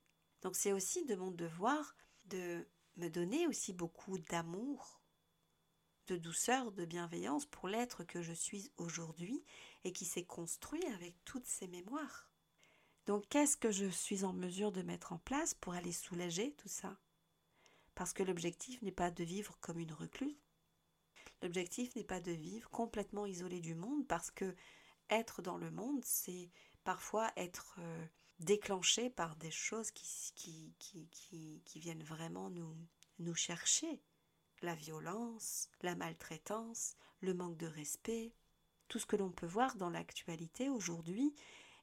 Donc 0.45 0.57
c'est 0.57 0.73
aussi 0.73 1.07
de 1.07 1.17
mon 1.17 1.31
devoir 1.31 1.97
de 2.27 2.69
me 2.97 3.09
donner 3.09 3.47
aussi 3.47 3.73
beaucoup 3.73 4.19
d'amour, 4.19 5.01
de 6.07 6.17
douceur, 6.17 6.71
de 6.71 6.85
bienveillance 6.85 7.47
pour 7.47 7.67
l'être 7.67 8.05
que 8.05 8.21
je 8.21 8.35
suis 8.35 8.71
aujourd'hui 8.77 9.43
et 9.85 9.93
qui 9.93 10.05
s'est 10.05 10.27
construit 10.27 10.85
avec 10.89 11.17
toutes 11.25 11.47
ces 11.47 11.67
mémoires. 11.67 12.31
Donc 13.07 13.27
qu'est-ce 13.31 13.57
que 13.57 13.71
je 13.71 13.87
suis 13.87 14.25
en 14.25 14.35
mesure 14.35 14.71
de 14.71 14.83
mettre 14.83 15.13
en 15.15 15.19
place 15.19 15.55
pour 15.55 15.73
aller 15.73 15.93
soulager 15.93 16.53
tout 16.53 16.69
ça? 16.69 16.99
Parce 17.95 18.13
que 18.13 18.23
l'objectif 18.23 18.83
n'est 18.83 18.93
pas 18.93 19.11
de 19.11 19.25
vivre 19.25 19.57
comme 19.61 19.79
une 19.79 19.93
recluse. 19.93 20.37
L'objectif 21.41 21.97
n'est 21.97 22.05
pas 22.05 22.21
de 22.21 22.33
vivre 22.33 22.69
complètement 22.69 23.25
isolé 23.25 23.61
du 23.61 23.75
monde 23.75 24.07
parce 24.07 24.31
que 24.31 24.55
être 25.09 25.41
dans 25.41 25.57
le 25.57 25.71
monde, 25.71 26.05
c'est 26.05 26.51
parfois 26.85 27.33
être 27.37 27.77
euh, 27.79 28.07
déclenché 28.41 29.11
par 29.11 29.37
des 29.37 29.51
choses 29.51 29.91
qui, 29.91 30.33
qui, 30.35 30.75
qui, 31.11 31.63
qui, 31.65 31.79
viennent 31.79 32.03
vraiment 32.03 32.51
nous, 32.51 32.77
nous 33.19 33.35
chercher. 33.35 34.03
La 34.63 34.75
violence, 34.75 35.69
la 35.83 35.95
maltraitance, 35.95 36.97
le 37.21 37.35
manque 37.35 37.57
de 37.57 37.67
respect, 37.67 38.33
tout 38.89 38.99
ce 38.99 39.07
que 39.07 39.17
l'on 39.17 39.31
peut 39.31 39.47
voir 39.47 39.77
dans 39.77 39.91
l'actualité 39.91 40.69
aujourd'hui 40.69 41.35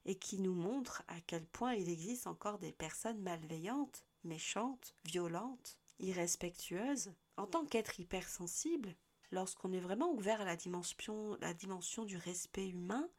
et 0.06 0.16
qui 0.16 0.40
nous 0.40 0.54
montre 0.54 1.04
à 1.08 1.20
quel 1.22 1.46
point 1.46 1.74
il 1.76 1.90
existe 1.90 2.28
encore 2.28 2.58
des 2.58 2.72
personnes 2.72 3.22
malveillantes, 3.22 4.04
méchantes, 4.24 4.96
violentes, 5.06 5.78
irrespectueuses. 6.00 7.14
En 7.38 7.46
tant 7.46 7.66
qu'être 7.66 8.00
hypersensible, 8.00 8.96
lorsqu'on 9.32 9.74
est 9.74 9.80
vraiment 9.80 10.12
ouvert 10.12 10.42
à 10.42 10.46
la 10.46 10.56
dimension, 10.56 11.38
la 11.42 11.54
dimension 11.54 12.06
du 12.06 12.18
respect 12.18 12.70
humain, 12.70 13.10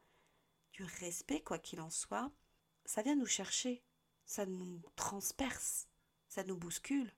du 0.73 0.85
respect 0.85 1.41
quoi 1.41 1.59
qu'il 1.59 1.81
en 1.81 1.91
soit, 1.91 2.31
ça 2.85 3.03
vient 3.03 3.17
nous 3.17 3.27
chercher, 3.27 3.83
ça 4.25 4.47
nous 4.47 4.81
transperce, 4.97 5.89
ça 6.29 6.45
nous 6.45 6.57
bouscule. 6.57 7.13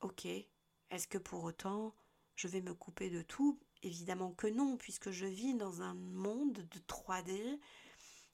Ok, 0.00 0.26
est-ce 0.26 1.08
que 1.08 1.18
pour 1.18 1.44
autant 1.44 1.94
je 2.36 2.48
vais 2.48 2.60
me 2.60 2.74
couper 2.74 3.10
de 3.10 3.22
tout? 3.22 3.58
Évidemment 3.82 4.32
que 4.32 4.46
non, 4.46 4.76
puisque 4.76 5.10
je 5.10 5.26
vis 5.26 5.54
dans 5.54 5.82
un 5.82 5.94
monde 5.94 6.66
de 6.70 6.78
3D, 6.80 7.60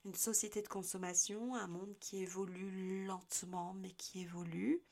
une 0.04 0.14
société 0.14 0.62
de 0.62 0.68
consommation, 0.68 1.54
un 1.54 1.66
monde 1.66 1.94
qui 2.00 2.22
évolue 2.22 3.04
lentement, 3.04 3.74
mais 3.74 3.90
qui 3.90 4.20
évolue. 4.20 4.82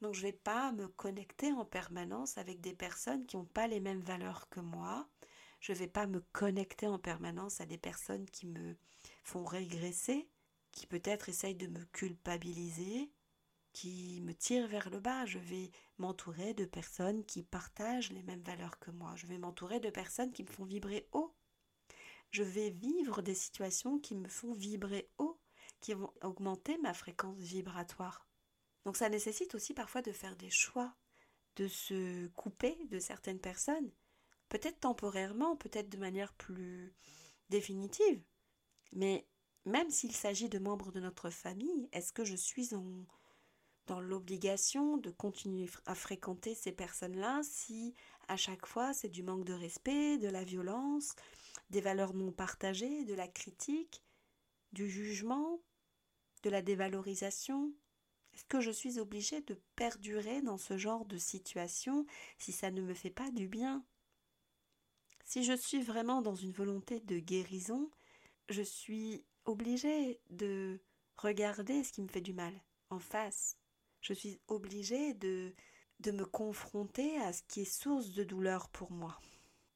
Donc 0.00 0.14
je 0.14 0.20
ne 0.20 0.26
vais 0.26 0.36
pas 0.36 0.72
me 0.72 0.88
connecter 0.88 1.52
en 1.52 1.64
permanence 1.64 2.38
avec 2.38 2.60
des 2.60 2.74
personnes 2.74 3.26
qui 3.26 3.36
n'ont 3.36 3.46
pas 3.46 3.66
les 3.66 3.80
mêmes 3.80 4.02
valeurs 4.02 4.48
que 4.48 4.60
moi. 4.60 5.08
Je 5.60 5.72
ne 5.72 5.78
vais 5.78 5.88
pas 5.88 6.06
me 6.06 6.20
connecter 6.32 6.86
en 6.86 6.98
permanence 6.98 7.60
à 7.60 7.66
des 7.66 7.78
personnes 7.78 8.26
qui 8.30 8.46
me 8.46 8.76
font 9.24 9.44
régresser 9.44 10.28
qui 10.78 10.86
peut-être 10.86 11.28
essaye 11.28 11.56
de 11.56 11.66
me 11.66 11.84
culpabiliser, 11.86 13.10
qui 13.72 14.20
me 14.22 14.32
tire 14.32 14.68
vers 14.68 14.90
le 14.90 15.00
bas. 15.00 15.26
Je 15.26 15.40
vais 15.40 15.72
m'entourer 15.98 16.54
de 16.54 16.64
personnes 16.64 17.24
qui 17.24 17.42
partagent 17.42 18.12
les 18.12 18.22
mêmes 18.22 18.42
valeurs 18.42 18.78
que 18.78 18.92
moi. 18.92 19.16
Je 19.16 19.26
vais 19.26 19.38
m'entourer 19.38 19.80
de 19.80 19.90
personnes 19.90 20.32
qui 20.32 20.44
me 20.44 20.48
font 20.48 20.64
vibrer 20.64 21.08
haut. 21.10 21.34
Je 22.30 22.44
vais 22.44 22.70
vivre 22.70 23.22
des 23.22 23.34
situations 23.34 23.98
qui 23.98 24.14
me 24.14 24.28
font 24.28 24.52
vibrer 24.52 25.10
haut, 25.18 25.40
qui 25.80 25.94
vont 25.94 26.12
augmenter 26.22 26.78
ma 26.78 26.94
fréquence 26.94 27.38
vibratoire. 27.38 28.28
Donc 28.84 28.96
ça 28.96 29.08
nécessite 29.08 29.56
aussi 29.56 29.74
parfois 29.74 30.02
de 30.02 30.12
faire 30.12 30.36
des 30.36 30.50
choix, 30.50 30.94
de 31.56 31.66
se 31.66 32.28
couper 32.28 32.78
de 32.86 33.00
certaines 33.00 33.40
personnes, 33.40 33.90
peut-être 34.48 34.78
temporairement, 34.78 35.56
peut-être 35.56 35.88
de 35.88 35.98
manière 35.98 36.32
plus 36.34 36.94
définitive. 37.48 38.22
Mais 38.92 39.26
même 39.68 39.90
s'il 39.90 40.12
s'agit 40.12 40.48
de 40.48 40.58
membres 40.58 40.92
de 40.92 41.00
notre 41.00 41.30
famille, 41.30 41.88
est-ce 41.92 42.12
que 42.12 42.24
je 42.24 42.36
suis 42.36 42.70
dans 43.86 44.00
l'obligation 44.00 44.96
de 44.96 45.10
continuer 45.10 45.68
à 45.86 45.94
fréquenter 45.94 46.54
ces 46.54 46.72
personnes-là 46.72 47.40
si 47.42 47.94
à 48.28 48.36
chaque 48.36 48.66
fois 48.66 48.92
c'est 48.92 49.08
du 49.08 49.22
manque 49.22 49.44
de 49.44 49.54
respect, 49.54 50.18
de 50.18 50.28
la 50.28 50.44
violence, 50.44 51.14
des 51.70 51.80
valeurs 51.80 52.14
non 52.14 52.32
partagées, 52.32 53.04
de 53.04 53.14
la 53.14 53.28
critique, 53.28 54.02
du 54.72 54.88
jugement, 54.88 55.60
de 56.42 56.50
la 56.50 56.62
dévalorisation? 56.62 57.72
Est-ce 58.34 58.44
que 58.44 58.60
je 58.60 58.70
suis 58.70 58.98
obligée 58.98 59.40
de 59.40 59.60
perdurer 59.74 60.42
dans 60.42 60.58
ce 60.58 60.76
genre 60.76 61.04
de 61.04 61.18
situation 61.18 62.06
si 62.38 62.52
ça 62.52 62.70
ne 62.70 62.82
me 62.82 62.94
fait 62.94 63.10
pas 63.10 63.30
du 63.30 63.48
bien? 63.48 63.84
Si 65.24 65.44
je 65.44 65.54
suis 65.54 65.82
vraiment 65.82 66.22
dans 66.22 66.36
une 66.36 66.52
volonté 66.52 67.00
de 67.00 67.18
guérison, 67.18 67.90
je 68.48 68.62
suis 68.62 69.24
obligée 69.48 70.20
de 70.30 70.78
regarder 71.16 71.82
ce 71.82 71.92
qui 71.92 72.02
me 72.02 72.08
fait 72.08 72.20
du 72.20 72.34
mal 72.34 72.52
en 72.90 72.98
face. 72.98 73.56
Je 74.02 74.12
suis 74.12 74.40
obligée 74.46 75.14
de, 75.14 75.54
de 76.00 76.10
me 76.10 76.24
confronter 76.24 77.18
à 77.20 77.32
ce 77.32 77.42
qui 77.48 77.62
est 77.62 77.64
source 77.64 78.10
de 78.12 78.24
douleur 78.24 78.68
pour 78.68 78.92
moi. 78.92 79.18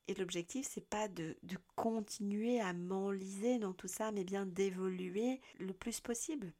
Et 0.08 0.14
l'objectif, 0.14 0.68
c'est 0.68 0.88
pas 0.88 1.08
de, 1.08 1.36
de 1.42 1.56
continuer 1.74 2.60
à 2.60 2.72
m'enliser 2.72 3.58
dans 3.58 3.72
tout 3.72 3.88
ça, 3.88 4.12
mais 4.12 4.24
bien 4.24 4.46
d'évoluer 4.46 5.40
le 5.58 5.72
plus 5.72 6.00
possible. 6.00 6.52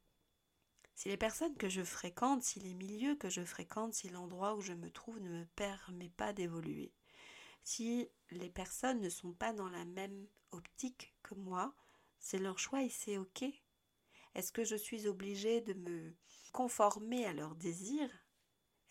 Si 0.95 1.09
les 1.09 1.17
personnes 1.17 1.55
que 1.55 1.69
je 1.69 1.83
fréquente, 1.83 2.43
si 2.43 2.59
les 2.59 2.73
milieux 2.73 3.15
que 3.15 3.29
je 3.29 3.43
fréquente, 3.43 3.93
si 3.93 4.09
l'endroit 4.09 4.55
où 4.55 4.61
je 4.61 4.73
me 4.73 4.89
trouve 4.89 5.19
ne 5.19 5.29
me 5.29 5.45
permet 5.55 6.09
pas 6.09 6.33
d'évoluer, 6.33 6.91
si 7.63 8.09
les 8.31 8.49
personnes 8.49 9.01
ne 9.01 9.09
sont 9.09 9.33
pas 9.33 9.53
dans 9.53 9.69
la 9.69 9.85
même 9.85 10.27
optique 10.51 11.13
que 11.23 11.35
moi, 11.35 11.75
c'est 12.23 12.39
leur 12.39 12.57
choix 12.57 12.81
et 12.81 12.89
c'est 12.89 13.17
ok. 13.17 13.43
Est-ce 14.33 14.53
que 14.53 14.63
je 14.63 14.77
suis 14.77 15.07
obligée 15.07 15.59
de 15.59 15.73
me 15.73 16.15
conformer 16.53 17.25
à 17.25 17.33
leurs 17.33 17.55
désirs? 17.55 18.09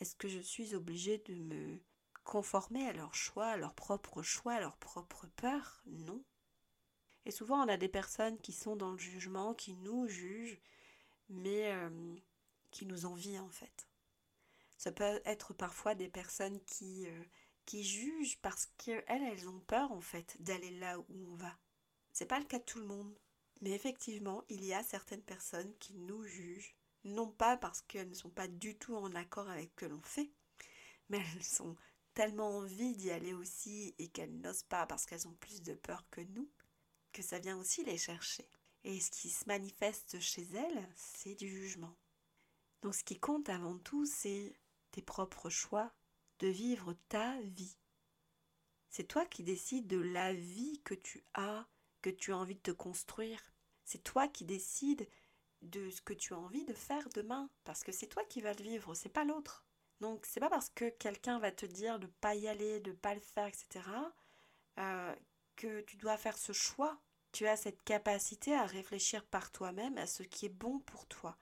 Est-ce 0.01 0.15
que 0.15 0.29
je 0.29 0.39
suis 0.39 0.75
obligée 0.75 1.19
de 1.19 1.35
me 1.35 1.81
conformer 2.25 2.87
à 2.87 2.93
leurs 2.93 3.15
choix, 3.15 3.47
à 3.47 3.57
leurs 3.57 3.75
propres 3.75 4.23
choix, 4.23 4.53
à 4.53 4.61
leurs 4.61 4.77
propres 4.77 5.27
peurs? 5.37 5.83
Non. 5.87 6.23
Et 7.25 7.31
souvent 7.31 7.65
on 7.65 7.69
a 7.69 7.79
des 7.79 7.89
personnes 7.89 8.39
qui 8.39 8.53
sont 8.53 8.77
dans 8.77 8.93
le 8.93 8.99
jugement, 8.99 9.55
qui 9.55 9.75
nous 9.77 10.07
jugent, 10.07 10.61
mais 11.31 11.73
euh, 11.73 12.15
qui 12.71 12.85
nous 12.85 13.07
envient 13.07 13.39
en 13.39 13.51
fait. 13.51 13.89
Ça 14.77 14.93
peut 14.93 15.23
être 15.25 15.55
parfois 15.55 15.95
des 15.95 16.09
personnes 16.09 16.61
qui, 16.67 17.07
euh, 17.07 17.25
qui 17.65 17.83
jugent 17.83 18.39
parce 18.43 18.67
qu'elles, 18.77 19.05
elles 19.09 19.49
ont 19.49 19.61
peur 19.61 19.91
en 19.91 20.03
fait 20.03 20.37
d'aller 20.41 20.71
là 20.79 20.99
où 20.99 21.07
on 21.31 21.35
va. 21.37 21.57
C'est 22.13 22.27
pas 22.27 22.39
le 22.39 22.45
cas 22.45 22.59
de 22.59 22.65
tout 22.65 22.79
le 22.79 22.85
monde. 22.85 23.19
Mais 23.63 23.71
effectivement, 23.71 24.45
il 24.49 24.65
y 24.65 24.75
a 24.75 24.83
certaines 24.83 25.23
personnes 25.23 25.73
qui 25.79 25.95
nous 25.95 26.25
jugent, 26.25 26.77
non 27.05 27.31
pas 27.31 27.57
parce 27.57 27.81
qu'elles 27.83 28.09
ne 28.09 28.15
sont 28.15 28.31
pas 28.31 28.49
du 28.49 28.77
tout 28.77 28.95
en 28.97 29.15
accord 29.15 29.49
avec 29.49 29.71
ce 29.71 29.77
que 29.77 29.87
l'on 29.87 30.03
fait, 30.03 30.31
mais 31.09 31.23
elles 31.35 31.63
ont 31.63 31.77
tellement 32.13 32.59
envie 32.59 32.97
d'y 32.97 33.11
aller 33.11 33.33
aussi 33.33 33.95
et 33.99 34.09
qu'elles 34.09 34.41
n'osent 34.41 34.65
pas 34.65 34.85
parce 34.87 35.07
qu'elles 35.07 35.29
ont 35.29 35.35
plus 35.35 35.63
de 35.63 35.75
peur 35.75 36.05
que 36.11 36.21
nous, 36.21 36.51
que 37.13 37.23
ça 37.23 37.39
vient 37.39 37.57
aussi 37.57 37.85
les 37.85 37.99
chercher. 37.99 38.49
Et 38.85 38.99
ce 39.01 39.11
qui 39.13 39.31
se 39.31 39.47
manifeste 39.47 40.19
chez 40.19 40.43
elles, 40.43 40.89
c'est 40.97 41.37
du 41.37 41.49
jugement. 41.49 41.97
Donc 42.83 42.97
ce 42.97 43.05
qui 43.05 43.19
compte 43.19 43.49
avant 43.49 43.79
tout, 43.79 44.07
c'est 44.07 44.53
tes 44.91 45.03
propres 45.03 45.51
choix 45.51 45.93
de 46.41 46.49
vivre 46.49 46.95
ta 47.09 47.41
vie. 47.43 47.77
C'est 48.91 49.07
toi 49.07 49.25
qui 49.25 49.45
décides 49.45 49.87
de 49.87 49.99
la 49.99 50.35
vie 50.35 50.81
que 50.85 50.95
tu 50.95 51.25
as, 51.35 51.67
que 52.03 52.11
tu 52.11 52.33
as 52.33 52.37
envie 52.37 52.57
de 52.57 52.61
te 52.61 52.73
construire. 52.73 53.52
C'est 53.85 54.03
toi 54.03 54.29
qui 54.29 54.45
décides 54.45 55.09
de 55.63 55.91
ce 55.91 56.01
que 56.01 56.13
tu 56.13 56.35
as 56.35 56.39
envie 56.39 56.65
de 56.65 56.75
faire 56.75 57.09
demain, 57.15 57.49
parce 57.65 57.83
que 57.83 57.93
c'est 57.93 58.09
toi 58.09 58.25
qui 58.25 58.41
vas 58.41 58.53
le 58.53 58.63
vivre, 58.63 58.95
c'est 58.95 59.09
pas 59.09 59.25
l'autre. 59.25 59.65
Donc 60.01 60.27
c'est 60.27 60.41
pas 60.41 60.51
parce 60.51 60.69
que 60.71 60.91
quelqu'un 60.91 61.39
va 61.39 61.53
te 61.53 61.67
dire 61.67 62.01
de 62.01 62.09
pas 62.09 62.35
y 62.35 62.49
aller, 62.49 62.81
de 62.81 62.93
pas 62.93 63.15
le 63.15 63.21
faire, 63.21 63.47
etc. 63.47 63.81
Euh, 64.79 65.15
que 65.55 65.81
tu 65.83 65.97
dois 65.97 66.17
faire 66.17 66.37
ce 66.37 66.53
choix. 66.53 67.01
Tu 67.31 67.47
as 67.47 67.57
cette 67.57 67.83
capacité 67.85 68.55
à 68.55 68.67
réfléchir 68.67 69.25
par 69.25 69.53
toi-même 69.53 69.97
à 69.97 70.07
ce 70.07 70.23
qui 70.23 70.47
est 70.47 70.51
bon 70.51 70.81
pour 70.81 71.07
toi, 71.07 71.39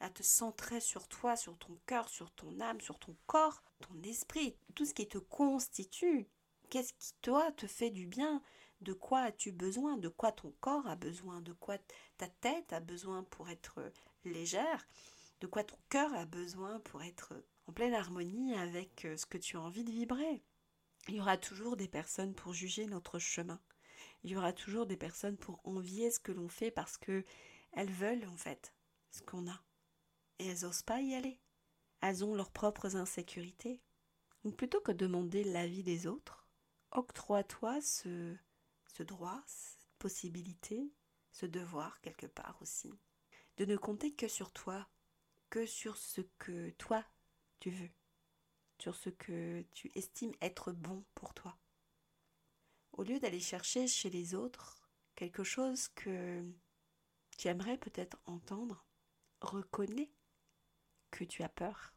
à 0.00 0.08
te 0.08 0.22
centrer 0.22 0.80
sur 0.80 1.08
toi, 1.08 1.36
sur 1.36 1.58
ton 1.58 1.76
cœur, 1.86 2.08
sur 2.08 2.30
ton 2.30 2.60
âme, 2.60 2.80
sur 2.80 2.98
ton 2.98 3.16
corps, 3.26 3.62
ton 3.80 4.00
esprit, 4.04 4.56
tout 4.74 4.86
ce 4.86 4.94
qui 4.94 5.08
te 5.08 5.18
constitue. 5.18 6.28
Qu'est-ce 6.70 6.94
qui 6.94 7.14
toi 7.20 7.52
te 7.52 7.66
fait 7.66 7.90
du 7.90 8.06
bien? 8.06 8.42
De 8.84 8.92
quoi 8.92 9.20
as-tu 9.20 9.50
besoin 9.50 9.96
De 9.96 10.08
quoi 10.08 10.30
ton 10.30 10.52
corps 10.60 10.86
a 10.86 10.94
besoin 10.94 11.40
De 11.40 11.52
quoi 11.52 11.78
ta 12.18 12.28
tête 12.28 12.72
a 12.72 12.80
besoin 12.80 13.24
pour 13.24 13.48
être 13.48 13.80
légère 14.24 14.86
De 15.40 15.46
quoi 15.46 15.64
ton 15.64 15.78
cœur 15.88 16.12
a 16.14 16.26
besoin 16.26 16.80
pour 16.80 17.02
être 17.02 17.34
en 17.66 17.72
pleine 17.72 17.94
harmonie 17.94 18.54
avec 18.54 19.06
euh, 19.06 19.16
ce 19.16 19.26
que 19.26 19.38
tu 19.38 19.56
as 19.56 19.60
envie 19.60 19.84
de 19.84 19.90
vibrer 19.90 20.42
Il 21.08 21.14
y 21.14 21.20
aura 21.20 21.38
toujours 21.38 21.76
des 21.76 21.88
personnes 21.88 22.34
pour 22.34 22.52
juger 22.52 22.86
notre 22.86 23.18
chemin. 23.18 23.60
Il 24.22 24.30
y 24.30 24.36
aura 24.36 24.52
toujours 24.52 24.86
des 24.86 24.98
personnes 24.98 25.38
pour 25.38 25.60
envier 25.66 26.10
ce 26.10 26.20
que 26.20 26.32
l'on 26.32 26.48
fait 26.48 26.70
parce 26.70 26.98
que 26.98 27.24
elles 27.72 27.90
veulent 27.90 28.26
en 28.28 28.36
fait 28.36 28.74
ce 29.10 29.22
qu'on 29.22 29.48
a. 29.48 29.62
Et 30.38 30.46
elles 30.46 30.62
n'osent 30.62 30.82
pas 30.82 31.00
y 31.00 31.14
aller. 31.14 31.40
Elles 32.02 32.22
ont 32.22 32.34
leurs 32.34 32.52
propres 32.52 32.96
insécurités. 32.96 33.80
Donc 34.44 34.56
plutôt 34.56 34.80
que 34.80 34.92
de 34.92 34.98
demander 34.98 35.42
l'avis 35.42 35.82
des 35.82 36.06
autres, 36.06 36.46
octroie-toi 36.90 37.80
ce 37.80 38.36
ce 38.94 39.02
droit, 39.02 39.42
cette 39.46 39.88
possibilité, 39.98 40.92
ce 41.32 41.46
devoir 41.46 42.00
quelque 42.00 42.26
part 42.26 42.56
aussi, 42.60 42.92
de 43.56 43.64
ne 43.64 43.76
compter 43.76 44.12
que 44.14 44.28
sur 44.28 44.52
toi, 44.52 44.88
que 45.50 45.66
sur 45.66 45.96
ce 45.96 46.20
que 46.38 46.70
toi 46.70 47.04
tu 47.58 47.70
veux, 47.70 47.90
sur 48.78 48.94
ce 48.94 49.10
que 49.10 49.64
tu 49.72 49.90
estimes 49.94 50.34
être 50.40 50.72
bon 50.72 51.04
pour 51.14 51.34
toi. 51.34 51.58
Au 52.92 53.02
lieu 53.02 53.18
d'aller 53.18 53.40
chercher 53.40 53.88
chez 53.88 54.10
les 54.10 54.34
autres 54.34 54.88
quelque 55.16 55.42
chose 55.42 55.88
que 55.88 56.44
tu 57.36 57.48
aimerais 57.48 57.78
peut-être 57.78 58.18
entendre, 58.26 58.86
reconnais 59.40 60.12
que 61.10 61.24
tu 61.24 61.42
as 61.42 61.48
peur, 61.48 61.94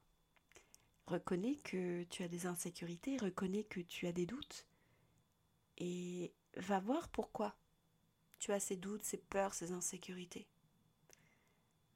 reconnais 1.05 1.57
que 1.57 2.03
tu 2.05 2.23
as 2.23 2.27
des 2.27 2.47
insécurités, 2.47 3.17
reconnais 3.17 3.65
que 3.65 3.81
tu 3.81 4.07
as 4.07 4.11
des 4.11 4.25
doutes 4.25 4.65
et 5.77 6.33
va 6.57 6.79
voir 6.79 7.09
pourquoi 7.09 7.55
tu 8.39 8.51
as 8.51 8.59
ces 8.59 8.75
doutes, 8.75 9.03
ces 9.03 9.17
peurs, 9.17 9.53
ces 9.53 9.71
insécurités. 9.71 10.47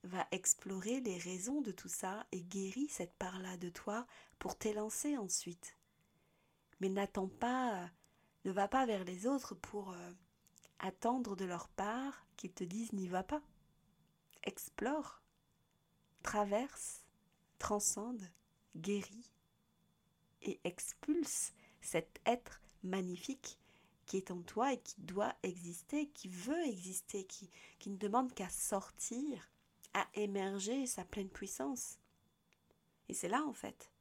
Va 0.03 0.27
explorer 0.31 0.99
les 1.01 1.17
raisons 1.17 1.61
de 1.61 1.71
tout 1.71 1.89
ça 1.89 2.25
et 2.31 2.41
guéris 2.41 2.87
cette 2.89 3.13
part-là 3.13 3.57
de 3.57 3.69
toi 3.69 4.07
pour 4.39 4.57
t'élancer 4.57 5.17
ensuite. 5.17 5.77
Mais 6.79 6.89
n'attends 6.89 7.27
pas, 7.27 7.91
ne 8.45 8.51
va 8.51 8.67
pas 8.67 8.85
vers 8.85 9.03
les 9.03 9.27
autres 9.27 9.53
pour 9.53 9.91
euh, 9.91 10.11
attendre 10.79 11.35
de 11.35 11.45
leur 11.45 11.69
part 11.69 12.25
qu'ils 12.37 12.53
te 12.53 12.63
disent 12.63 12.93
n'y 12.93 13.07
va 13.07 13.23
pas. 13.23 13.43
Explore, 14.43 15.21
traverse, 16.23 17.05
transcende, 17.59 18.27
guéris 18.75 19.29
et 20.41 20.59
expulse 20.63 21.53
cet 21.81 22.19
être 22.25 22.59
magnifique 22.81 23.60
qui 24.05 24.17
est 24.17 24.31
en 24.31 24.41
toi 24.41 24.73
et 24.73 24.81
qui 24.81 24.99
doit 25.01 25.35
exister, 25.43 26.09
qui 26.09 26.27
veut 26.27 26.65
exister, 26.65 27.25
qui, 27.25 27.49
qui 27.79 27.89
ne 27.89 27.97
demande 27.97 28.33
qu'à 28.33 28.49
sortir, 28.49 29.49
à 29.93 30.07
émerger 30.13 30.85
sa 30.87 31.05
pleine 31.05 31.29
puissance. 31.29 31.99
Et 33.09 33.13
c'est 33.13 33.29
là, 33.29 33.43
en 33.45 33.53
fait, 33.53 33.91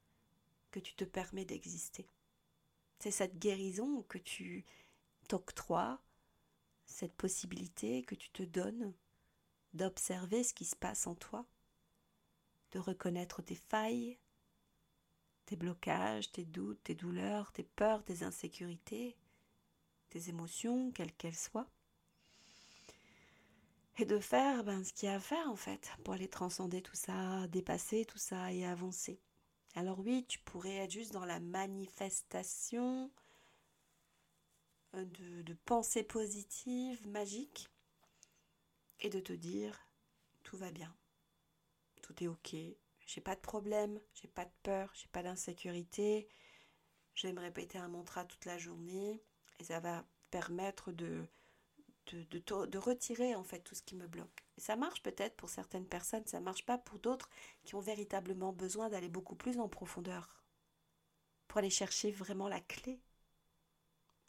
que 0.71 0.79
tu 0.79 0.95
te 0.95 1.03
permets 1.03 1.45
d'exister. 1.45 2.07
C'est 2.99 3.11
cette 3.11 3.39
guérison 3.39 4.03
que 4.03 4.17
tu 4.17 4.65
t'octroies, 5.27 5.99
cette 6.85 7.15
possibilité 7.15 8.03
que 8.03 8.15
tu 8.15 8.29
te 8.29 8.43
donnes 8.43 8.93
d'observer 9.73 10.43
ce 10.43 10.53
qui 10.53 10.65
se 10.65 10.75
passe 10.75 11.07
en 11.07 11.15
toi, 11.15 11.45
de 12.71 12.79
reconnaître 12.79 13.41
tes 13.41 13.55
failles, 13.55 14.17
tes 15.45 15.55
blocages, 15.55 16.31
tes 16.31 16.45
doutes, 16.45 16.83
tes 16.83 16.95
douleurs, 16.95 17.51
tes 17.51 17.63
peurs, 17.63 18.03
tes 18.03 18.23
insécurités, 18.23 19.17
tes 20.11 20.29
émotions, 20.29 20.91
quelles 20.91 21.13
qu'elles 21.13 21.35
soient. 21.35 21.69
Et 23.97 24.05
de 24.05 24.19
faire 24.19 24.63
ben, 24.63 24.83
ce 24.83 24.93
qu'il 24.93 25.09
y 25.09 25.11
a 25.11 25.15
à 25.15 25.19
faire 25.19 25.49
en 25.49 25.55
fait 25.55 25.91
pour 26.03 26.13
aller 26.13 26.27
transcender 26.29 26.81
tout 26.81 26.95
ça, 26.95 27.47
dépasser 27.47 28.05
tout 28.05 28.17
ça 28.17 28.51
et 28.53 28.65
avancer. 28.65 29.19
Alors 29.75 29.99
oui, 29.99 30.25
tu 30.27 30.39
pourrais 30.39 30.75
être 30.77 30.91
juste 30.91 31.13
dans 31.13 31.25
la 31.25 31.39
manifestation 31.39 33.11
euh, 34.95 35.05
de, 35.05 35.41
de 35.43 35.53
pensées 35.65 36.03
positives, 36.03 37.07
magiques, 37.07 37.69
et 39.01 39.09
de 39.09 39.19
te 39.19 39.33
dire 39.33 39.87
tout 40.43 40.57
va 40.57 40.71
bien, 40.71 40.93
tout 42.01 42.23
est 42.23 42.27
ok, 42.27 42.55
j'ai 43.05 43.21
pas 43.21 43.35
de 43.35 43.41
problème, 43.41 43.99
j'ai 44.13 44.27
pas 44.27 44.45
de 44.45 44.51
peur, 44.63 44.91
j'ai 44.93 45.07
pas 45.07 45.23
d'insécurité, 45.23 46.27
j'aime 47.15 47.37
répéter 47.37 47.77
un 47.77 47.87
mantra 47.87 48.25
toute 48.25 48.45
la 48.45 48.57
journée, 48.57 49.23
et 49.61 49.65
ça 49.65 49.79
va 49.79 50.03
permettre 50.31 50.91
de, 50.91 51.23
retirer 52.77 53.35
en 53.35 53.43
fait 53.43 53.59
tout 53.59 53.75
ce 53.75 53.83
qui 53.83 53.95
me 53.95 54.07
bloque. 54.07 54.43
Ça 54.57 54.75
marche 54.75 55.03
peut-être 55.03 55.35
pour 55.35 55.49
certaines 55.49 55.87
personnes, 55.87 56.25
ça 56.25 56.41
marche 56.41 56.65
pas 56.65 56.79
pour 56.79 56.99
d'autres 56.99 57.29
qui 57.63 57.75
ont 57.75 57.79
véritablement 57.79 58.53
besoin 58.53 58.89
d'aller 58.89 59.07
beaucoup 59.07 59.35
plus 59.35 59.59
en 59.59 59.69
profondeur 59.69 60.43
pour 61.47 61.59
aller 61.59 61.69
chercher 61.69 62.11
vraiment 62.11 62.47
la 62.47 62.59
clé. 62.59 62.99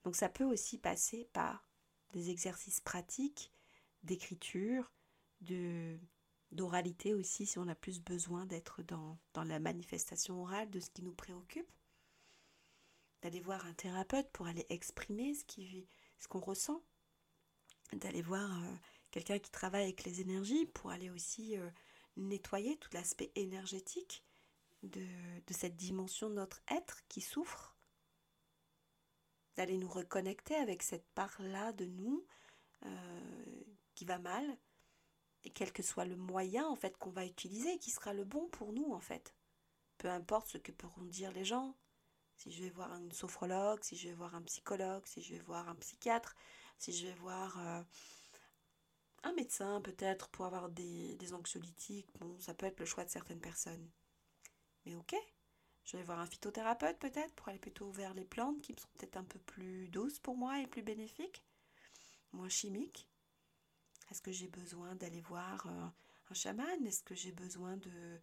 Donc 0.05 0.17
ça 0.17 0.29
peut 0.29 0.45
aussi 0.45 0.77
passer 0.79 1.29
par 1.33 1.67
des 2.13 2.31
exercices 2.31 2.81
pratiques 2.81 3.53
d'écriture, 4.03 4.93
d'oralité 6.51 7.15
aussi 7.15 7.47
si 7.47 7.59
on 7.59 7.69
a 7.69 7.75
plus 7.75 8.01
besoin 8.01 8.45
d'être 8.45 8.83
dans 8.83 9.19
la 9.45 9.61
manifestation 9.61 10.43
orale 10.43 10.71
de 10.71 10.81
ce 10.81 10.91
qui 10.91 11.03
nous 11.03 11.15
préoccupe. 11.15 11.73
D'aller 13.23 13.41
voir 13.41 13.65
un 13.67 13.73
thérapeute 13.73 14.31
pour 14.33 14.47
aller 14.47 14.67
exprimer 14.69 15.35
ce 15.35 16.29
qu'on 16.29 16.41
ressent. 16.41 16.83
D'aller 17.93 18.23
voir 18.23 18.63
euh, 18.63 18.75
quelqu'un 19.11 19.39
qui 19.39 19.51
travaille 19.51 19.85
avec 19.85 20.05
les 20.05 20.21
énergies 20.21 20.67
pour 20.67 20.91
aller 20.91 21.11
aussi 21.11 21.57
euh, 21.57 21.71
nettoyer 22.17 22.77
tout 22.79 22.91
l'aspect 22.93 23.31
énergétique 23.37 24.25
de, 24.83 25.01
de 25.47 25.53
cette 25.53 25.77
dimension 25.77 26.29
de 26.29 26.35
notre 26.35 26.63
être 26.69 27.07
qui 27.09 27.21
souffre 27.21 27.77
d'aller 29.57 29.77
nous 29.77 29.89
reconnecter 29.89 30.55
avec 30.55 30.83
cette 30.83 31.07
part-là 31.11 31.73
de 31.73 31.87
nous 31.87 32.25
euh, 32.85 33.65
qui 33.95 34.05
va 34.05 34.19
mal, 34.19 34.59
et 35.45 35.51
quel 35.51 35.73
que 35.73 35.83
soit 35.83 36.05
le 36.05 36.17
moyen 36.17 36.67
en 36.67 36.77
fait 36.77 36.97
qu'on 36.97 37.11
va 37.11 37.27
utiliser, 37.27 37.79
qui 37.79 37.91
sera 37.91 38.13
le 38.13 38.25
bon 38.25 38.49
pour 38.49 38.73
nous 38.73 38.93
en 38.93 39.01
fait. 39.01 39.35
Peu 39.99 40.09
importe 40.09 40.49
ce 40.49 40.59
que 40.59 40.73
pourront 40.73 41.05
dire 41.05 41.33
les 41.33 41.45
gens. 41.45 41.77
Si 42.43 42.51
je 42.51 42.65
vais 42.65 42.71
voir 42.71 42.93
un 42.93 43.09
sophrologue, 43.13 43.85
si 43.85 43.97
je 43.97 44.09
vais 44.09 44.15
voir 44.15 44.35
un 44.35 44.43
psychologue, 44.43 45.07
si 45.07 45.23
je 45.23 45.35
vais 45.35 45.43
voir 45.43 45.69
un 45.69 45.77
psychiatre, 45.77 46.35
si 46.77 46.93
je 46.93 47.07
vais 47.07 47.15
voir 47.15 47.57
euh, 47.61 47.83
un 49.23 49.33
médecin 49.35 49.81
peut-être 49.81 50.29
pour 50.31 50.47
avoir 50.47 50.69
des, 50.69 51.17
anxiolytiques, 51.35 52.09
bon, 52.19 52.37
ça 52.41 52.53
peut 52.53 52.67
être 52.67 52.81
le 52.81 52.85
choix 52.85 53.05
de 53.05 53.11
certaines 53.11 53.41
personnes. 53.41 53.89
Mais 54.85 54.97
ok, 54.97 55.15
je 55.85 55.97
vais 55.97 56.03
voir 56.03 56.19
un 56.19 56.27
phytothérapeute 56.27 56.99
peut-être 56.99 57.33
pour 57.37 57.49
aller 57.49 57.61
plutôt 57.61 57.93
vers 57.93 58.13
les 58.13 58.25
plantes 58.25 58.61
qui 58.61 58.75
sont 58.75 58.89
peut-être 58.99 59.19
un 59.19 59.25
peu 59.25 59.39
plus 59.39 59.87
douces 59.87 60.19
pour 60.19 60.37
moi 60.37 60.59
et 60.59 60.67
plus 60.67 60.83
bénéfiques, 60.83 61.45
moins 62.33 62.49
chimiques. 62.49 63.09
Est-ce 64.11 64.21
que 64.21 64.33
j'ai 64.33 64.49
besoin 64.49 64.97
d'aller 64.97 65.21
voir 65.21 65.65
euh, 65.69 65.87
un 66.29 66.35
chaman? 66.35 66.85
Est-ce 66.85 67.05
que 67.05 67.15
j'ai 67.15 67.31
besoin 67.31 67.77
de 67.77 68.21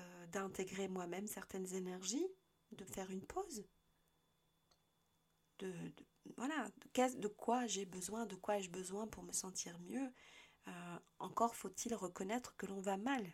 euh, 0.00 0.26
d'intégrer 0.28 0.88
moi-même 0.88 1.26
certaines 1.26 1.74
énergies, 1.74 2.26
de 2.72 2.84
faire 2.84 3.10
une 3.10 3.24
pause 3.26 3.64
de, 5.62 5.92
voilà, 6.36 6.68
de, 6.94 7.20
de 7.20 7.28
quoi 7.28 7.66
j'ai 7.66 7.84
besoin, 7.84 8.26
de 8.26 8.34
quoi 8.34 8.58
ai-je 8.58 8.70
besoin 8.70 9.06
pour 9.06 9.22
me 9.22 9.32
sentir 9.32 9.78
mieux 9.80 10.12
euh, 10.68 10.98
Encore 11.18 11.54
faut-il 11.54 11.94
reconnaître 11.94 12.56
que 12.56 12.66
l'on 12.66 12.80
va 12.80 12.96
mal. 12.96 13.24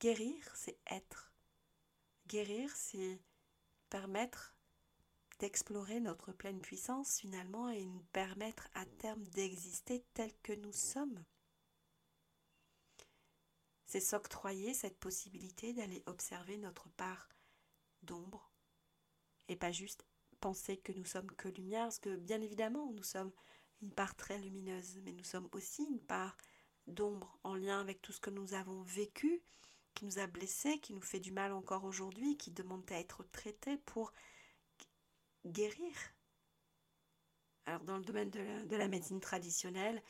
Guérir, 0.00 0.36
c'est 0.54 0.78
être. 0.90 1.32
Guérir, 2.26 2.74
c'est 2.74 3.20
permettre 3.90 4.54
d'explorer 5.40 6.00
notre 6.00 6.32
pleine 6.32 6.60
puissance 6.60 7.18
finalement 7.18 7.70
et 7.70 7.84
nous 7.84 8.04
permettre 8.12 8.68
à 8.74 8.84
terme 8.86 9.24
d'exister 9.28 10.04
tel 10.14 10.30
que 10.42 10.52
nous 10.52 10.72
sommes. 10.72 11.24
C'est 13.90 13.98
s'octroyer 13.98 14.72
cette 14.72 15.00
possibilité 15.00 15.72
d'aller 15.72 16.04
observer 16.06 16.56
notre 16.58 16.88
part 16.90 17.28
d'ombre 18.02 18.52
et 19.48 19.56
pas 19.56 19.72
juste 19.72 20.06
penser 20.38 20.76
que 20.76 20.92
nous 20.92 21.04
sommes 21.04 21.28
que 21.32 21.48
lumière, 21.48 21.86
parce 21.86 21.98
que 21.98 22.14
bien 22.14 22.40
évidemment 22.40 22.92
nous 22.92 23.02
sommes 23.02 23.32
une 23.82 23.90
part 23.90 24.14
très 24.14 24.38
lumineuse, 24.38 25.00
mais 25.02 25.10
nous 25.10 25.24
sommes 25.24 25.48
aussi 25.50 25.82
une 25.82 25.98
part 25.98 26.36
d'ombre 26.86 27.36
en 27.42 27.56
lien 27.56 27.80
avec 27.80 28.00
tout 28.00 28.12
ce 28.12 28.20
que 28.20 28.30
nous 28.30 28.54
avons 28.54 28.80
vécu 28.82 29.42
qui 29.96 30.04
nous 30.04 30.20
a 30.20 30.28
blessés, 30.28 30.78
qui 30.78 30.92
nous 30.92 31.00
fait 31.00 31.18
du 31.18 31.32
mal 31.32 31.52
encore 31.52 31.82
aujourd'hui, 31.82 32.36
qui 32.36 32.52
demande 32.52 32.84
à 32.92 33.00
être 33.00 33.24
traité 33.32 33.76
pour 33.86 34.12
guérir. 35.44 35.96
Alors 37.66 37.82
dans 37.82 37.98
le 37.98 38.04
domaine 38.04 38.30
de 38.30 38.76
la, 38.76 38.86
médecine 38.86 39.20
traditionnelle, 39.20 40.00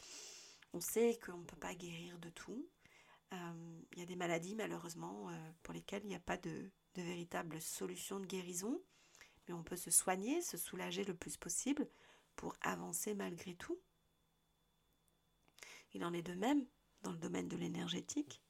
on 0.75 0.83
sait 0.83 1.19
qu'on 1.25 1.39
ne 1.39 1.47
peut 1.47 1.57
pas 1.57 1.75
guérir 1.75 2.19
de 2.19 2.29
tout. 2.29 2.69
Euh, 3.33 3.81
il 3.93 3.99
y 3.99 4.03
a 4.03 4.07
des 4.07 4.17
maladies 4.17 4.55
malheureusement 4.55 5.31
euh, 5.31 5.53
pour 5.63 5.75
lesquelles 5.75 6.03
il 6.05 6.09
n'y 6.09 6.15
a 6.15 6.21
pas 6.21 6.37
de, 6.37 6.71
de 6.95 7.03
véritable 7.03 7.61
solution 7.61 8.19
de 8.21 8.27
guérison, 8.27 8.81
mais 9.47 9.55
on 9.55 9.63
peut 9.63 9.77
se 9.77 9.91
soigner, 9.91 10.43
se 10.43 10.57
soulager 10.57 11.05
le 11.05 11.15
plus 11.15 11.37
possible 11.37 11.89
pour 12.37 12.57
avancer 12.61 13.15
malgré 13.15 13.55
tout. 13.55 13.79
Il 15.93 16.05
en 16.05 16.13
est 16.13 16.23
de 16.23 16.35
même 16.35 16.67
dans 17.03 17.13
le 17.13 17.19
domaine 17.19 17.49
de 17.49 17.57
l'énergétique 17.57 18.43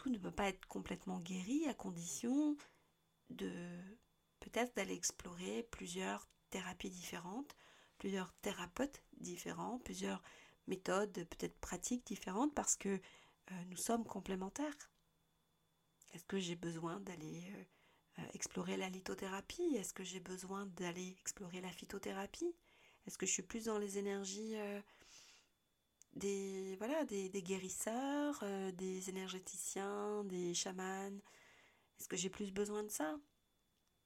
tout 0.00 0.08
ne 0.08 0.16
peut 0.16 0.30
pas 0.30 0.48
être 0.48 0.64
complètement 0.66 1.20
guéri 1.20 1.66
à 1.68 1.74
condition 1.74 2.56
de 3.28 3.52
peut-être 4.40 4.74
d'aller 4.74 4.94
explorer 4.94 5.62
plusieurs 5.70 6.26
thérapies 6.48 6.88
différentes, 6.88 7.54
plusieurs 7.98 8.32
thérapeutes 8.40 9.04
différents, 9.18 9.78
plusieurs 9.80 10.22
méthodes 10.70 11.12
peut-être 11.12 11.58
pratiques 11.60 12.06
différentes 12.06 12.54
parce 12.54 12.76
que 12.76 12.88
euh, 12.88 13.64
nous 13.68 13.76
sommes 13.76 14.04
complémentaires. 14.04 14.90
Est-ce 16.14 16.24
que 16.24 16.38
j'ai 16.38 16.56
besoin 16.56 17.00
d'aller 17.00 17.52
euh, 17.54 17.64
euh, 18.20 18.26
explorer 18.34 18.76
la 18.76 18.88
lithothérapie? 18.88 19.76
Est-ce 19.76 19.92
que 19.92 20.04
j'ai 20.04 20.20
besoin 20.20 20.66
d'aller 20.66 21.16
explorer 21.20 21.60
la 21.60 21.70
phytothérapie? 21.70 22.54
Est-ce 23.06 23.18
que 23.18 23.26
je 23.26 23.32
suis 23.32 23.42
plus 23.42 23.64
dans 23.64 23.78
les 23.78 23.98
énergies 23.98 24.54
des, 26.14 26.76
des, 27.08 27.42
guérisseurs, 27.42 28.44
des 28.74 29.08
énergéticiens, 29.08 30.22
des 30.24 30.52
chamans. 30.54 31.18
Est-ce 31.98 32.08
que 32.08 32.16
j'ai 32.16 32.28
plus 32.28 32.52
besoin 32.52 32.82
de 32.82 32.90
ça? 32.90 33.18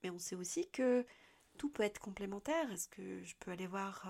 Mais 0.02 0.10
on 0.10 0.18
sait 0.18 0.36
aussi 0.36 0.70
que 0.70 1.04
tout 1.58 1.70
peut 1.70 1.82
être 1.82 1.98
complémentaire. 1.98 2.70
Est-ce 2.70 2.88
que 2.88 3.24
je 3.24 3.34
peux 3.40 3.50
aller 3.50 3.66
voir 3.66 4.06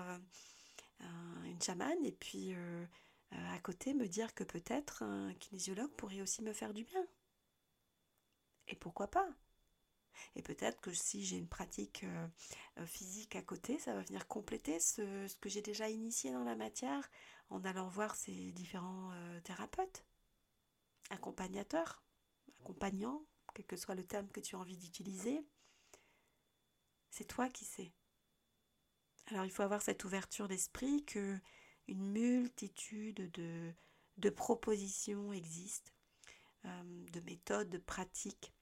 euh, 1.01 1.43
une 1.45 1.61
chamane 1.61 2.03
et 2.05 2.11
puis 2.11 2.53
euh, 2.53 2.85
à 3.31 3.59
côté 3.59 3.93
me 3.93 4.07
dire 4.07 4.33
que 4.33 4.43
peut-être 4.43 5.03
un 5.03 5.33
kinésiologue 5.35 5.91
pourrait 5.95 6.21
aussi 6.21 6.41
me 6.41 6.53
faire 6.53 6.73
du 6.73 6.83
bien 6.83 7.05
Et 8.67 8.75
pourquoi 8.75 9.07
pas? 9.07 9.27
Et 10.35 10.41
peut-être 10.41 10.79
que 10.79 10.93
si 10.93 11.25
j'ai 11.25 11.37
une 11.37 11.49
pratique 11.49 12.05
physique 12.85 13.35
à 13.35 13.41
côté, 13.41 13.77
ça 13.79 13.93
va 13.93 14.01
venir 14.01 14.27
compléter 14.27 14.79
ce, 14.79 15.27
que 15.39 15.49
j'ai 15.49 15.61
déjà 15.61 15.89
initié 15.89 16.31
dans 16.31 16.45
la 16.45 16.55
matière 16.55 17.09
en 17.49 17.63
allant 17.63 17.87
voir 17.87 18.15
ces 18.15 18.51
différents 18.51 19.11
euh, 19.11 19.39
thérapeutes, 19.41 20.05
accompagnateurs, 21.09 22.03
accompagnants, 22.61 23.25
quel 23.53 23.65
que 23.65 23.77
soit 23.77 23.95
le 23.95 24.05
terme 24.05 24.27
que 24.29 24.39
tu 24.39 24.55
as 24.55 24.59
envie 24.59 24.77
d'utiliser. 24.77 25.45
C'est 27.11 27.27
toi 27.27 27.49
qui 27.49 27.65
sais. 27.65 27.93
Alors 29.27 29.45
il 29.45 29.51
faut 29.51 29.63
avoir 29.63 29.81
cette 29.81 30.03
ouverture 30.03 30.47
d'esprit 30.47 31.03
que 31.05 31.39
une 31.87 32.11
multitude 32.11 33.31
de, 33.31 34.29
propositions 34.29 35.33
existent, 35.33 35.91
euh, 36.65 37.05
de 37.11 37.19
méthodes, 37.21 37.69
de 37.69 37.77
pratiques, 37.77 38.53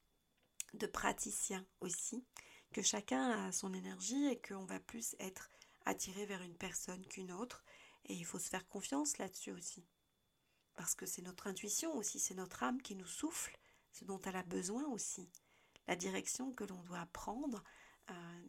de 0.73 0.87
praticiens 0.87 1.65
aussi, 1.81 2.25
que 2.73 2.81
chacun 2.81 3.47
a 3.47 3.51
son 3.51 3.73
énergie 3.73 4.25
et 4.27 4.41
qu'on 4.41 4.65
va 4.65 4.79
plus 4.79 5.15
être 5.19 5.49
attiré 5.85 6.25
vers 6.25 6.41
une 6.41 6.57
personne 6.57 7.05
qu'une 7.07 7.31
autre 7.31 7.63
et 8.05 8.13
il 8.13 8.25
faut 8.25 8.39
se 8.39 8.49
faire 8.49 8.67
confiance 8.67 9.17
là-dessus 9.17 9.51
aussi. 9.51 9.85
Parce 10.75 10.95
que 10.95 11.05
c'est 11.05 11.21
notre 11.21 11.47
intuition 11.47 11.95
aussi, 11.95 12.19
c'est 12.19 12.33
notre 12.33 12.63
âme 12.63 12.81
qui 12.81 12.95
nous 12.95 13.07
souffle 13.07 13.57
ce 13.91 14.05
dont 14.05 14.19
elle 14.21 14.35
a 14.35 14.43
besoin 14.43 14.85
aussi. 14.87 15.29
La 15.87 15.95
direction 15.95 16.51
que 16.51 16.63
l'on 16.63 16.81
doit 16.83 17.05
prendre, 17.07 17.63
euh, 18.09 18.43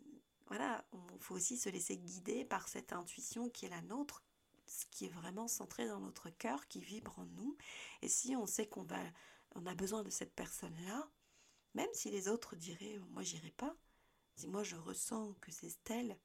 voilà, 0.46 0.85
il 0.92 1.20
faut 1.20 1.35
aussi 1.35 1.57
se 1.57 1.68
laisser 1.68 1.96
guider 1.96 2.44
par 2.44 2.68
cette 2.68 2.92
intuition 2.92 3.48
qui 3.48 3.66
est 3.66 3.70
la 3.70 3.83
nôtre, 3.83 4.22
ce 4.66 4.87
qui 4.90 5.07
est 5.07 5.09
vraiment 5.09 5.48
centré 5.48 5.87
dans 5.88 6.00
notre 6.00 6.30
cœur, 6.30 6.68
qui 6.68 6.80
vibre 6.80 7.18
en 7.18 7.24
nous. 7.24 7.57
Et 8.02 8.09
si 8.09 8.37
on 8.37 8.46
sait 8.46 8.66
qu'on 8.66 8.83
va, 8.85 9.00
on 9.54 9.66
a 9.66 9.74
besoin 9.74 10.02
de 10.02 10.11
cette 10.11 10.35
personne-là, 10.35 11.09
même 11.74 11.92
si 11.92 12.11
les 12.11 12.28
autres 12.28 12.57
diraient 12.57 12.98
moi 13.11 13.22
j'irai 13.22 13.50
pas, 13.52 13.74
si 14.37 14.46
moi 14.48 14.62
je 14.62 14.76
ressens 14.76 15.35
que 15.40 15.50
c'est 15.50 15.90
elle, 15.90 16.18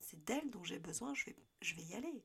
c'est 0.00 0.22
d'elle 0.24 0.50
dont 0.50 0.64
j'ai 0.64 0.78
besoin, 0.78 1.14
je 1.14 1.26
vais, 1.26 1.36
je 1.60 1.74
vais 1.74 1.82
y 1.82 1.94
aller. 1.94 2.24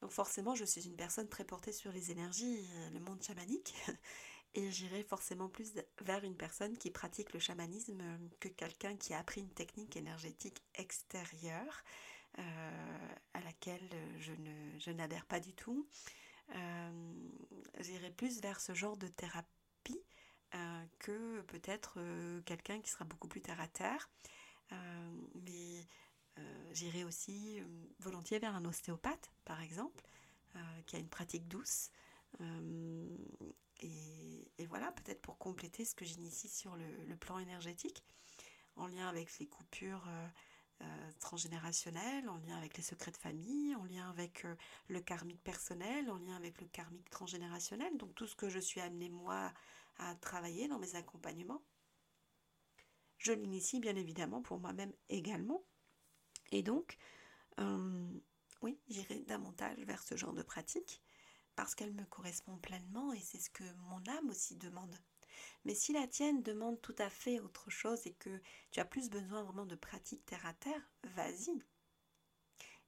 Donc 0.00 0.10
forcément, 0.10 0.56
je 0.56 0.64
suis 0.64 0.86
une 0.86 0.96
personne 0.96 1.28
très 1.28 1.44
portée 1.44 1.72
sur 1.72 1.92
les 1.92 2.10
énergies, 2.10 2.66
euh, 2.74 2.90
le 2.90 3.00
monde 3.00 3.22
chamanique, 3.22 3.72
et 4.54 4.70
j'irai 4.70 5.02
forcément 5.02 5.48
plus 5.48 5.72
vers 6.00 6.24
une 6.24 6.36
personne 6.36 6.76
qui 6.76 6.90
pratique 6.90 7.32
le 7.32 7.40
chamanisme 7.40 8.00
euh, 8.00 8.16
que 8.40 8.48
quelqu'un 8.48 8.96
qui 8.96 9.14
a 9.14 9.18
appris 9.18 9.40
une 9.40 9.52
technique 9.52 9.96
énergétique 9.96 10.62
extérieure 10.74 11.82
euh, 12.38 13.08
à 13.34 13.40
laquelle 13.40 13.88
je, 14.18 14.90
n'adhère 14.90 15.26
pas 15.26 15.40
du 15.40 15.52
tout. 15.52 15.86
j'irai 17.80 18.10
plus 18.10 18.40
vers 18.40 18.60
ce 18.60 18.74
genre 18.74 18.96
de 18.96 19.08
thérapie 19.08 19.48
que 20.98 21.40
peut-être 21.42 21.98
quelqu'un 22.44 22.80
qui 22.80 22.90
sera 22.90 23.04
beaucoup 23.04 23.28
plus 23.28 23.40
terre 23.40 23.60
à 23.60 23.68
terre. 23.68 24.10
mais 24.70 25.86
euh, 26.38 26.42
j'irai 26.72 27.04
aussi 27.04 27.60
euh, 27.60 27.64
volontiers 28.00 28.38
vers 28.38 28.54
un 28.54 28.64
ostéopathe, 28.64 29.30
par 29.44 29.60
exemple, 29.60 30.04
euh, 30.56 30.60
qui 30.86 30.96
a 30.96 30.98
une 30.98 31.08
pratique 31.08 31.48
douce. 31.48 31.90
Et, 33.80 34.41
voilà, 34.66 34.92
peut-être 34.92 35.20
pour 35.20 35.38
compléter 35.38 35.84
ce 35.84 35.94
que 35.94 36.04
j'initie 36.04 36.48
sur 36.48 36.76
le, 36.76 37.16
plan 37.16 37.38
énergétique, 37.38 38.04
en 38.76 38.86
lien 38.86 39.08
avec 39.08 39.38
les 39.38 39.46
coupures 39.46 40.08
transgénérationnel, 41.20 42.28
en 42.28 42.38
lien 42.38 42.56
avec 42.56 42.76
les 42.76 42.82
secrets 42.82 43.12
de 43.12 43.16
famille, 43.16 43.74
en 43.76 43.84
lien 43.84 44.10
avec 44.10 44.44
le 44.88 45.00
karmique 45.00 45.42
personnel, 45.42 46.10
en 46.10 46.16
lien 46.16 46.36
avec 46.36 46.60
le 46.60 46.66
karmique 46.66 47.08
transgénérationnel, 47.10 47.96
donc 47.96 48.14
tout 48.14 48.26
ce 48.26 48.34
que 48.34 48.48
je 48.48 48.58
suis 48.58 48.80
amenée 48.80 49.08
moi 49.08 49.52
à 49.98 50.14
travailler 50.16 50.68
dans 50.68 50.78
mes 50.78 50.96
accompagnements. 50.96 51.62
Je 53.18 53.32
l'initie 53.32 53.78
bien 53.78 53.94
évidemment 53.94 54.42
pour 54.42 54.58
moi-même 54.58 54.92
également. 55.08 55.62
Et 56.50 56.62
donc, 56.62 56.98
oui, 58.62 58.80
j'irai 58.88 59.20
davantage 59.20 59.78
vers 59.84 60.02
ce 60.02 60.16
genre 60.16 60.34
de 60.34 60.42
pratique 60.42 61.00
parce 61.56 61.74
qu'elle 61.74 61.92
me 61.92 62.04
correspond 62.04 62.56
pleinement 62.58 63.12
et 63.12 63.20
c'est 63.20 63.38
ce 63.38 63.50
que 63.50 63.64
mon 63.88 64.06
âme 64.06 64.30
aussi 64.30 64.56
demande. 64.56 64.96
Mais 65.64 65.74
si 65.74 65.92
la 65.92 66.06
tienne 66.06 66.42
demande 66.42 66.80
tout 66.80 66.94
à 66.98 67.08
fait 67.08 67.40
autre 67.40 67.70
chose 67.70 68.06
et 68.06 68.14
que 68.14 68.40
tu 68.70 68.80
as 68.80 68.84
plus 68.84 69.10
besoin 69.10 69.42
vraiment 69.44 69.66
de 69.66 69.76
pratique 69.76 70.24
terre 70.26 70.46
à 70.46 70.54
terre, 70.54 70.90
vas-y. 71.14 71.62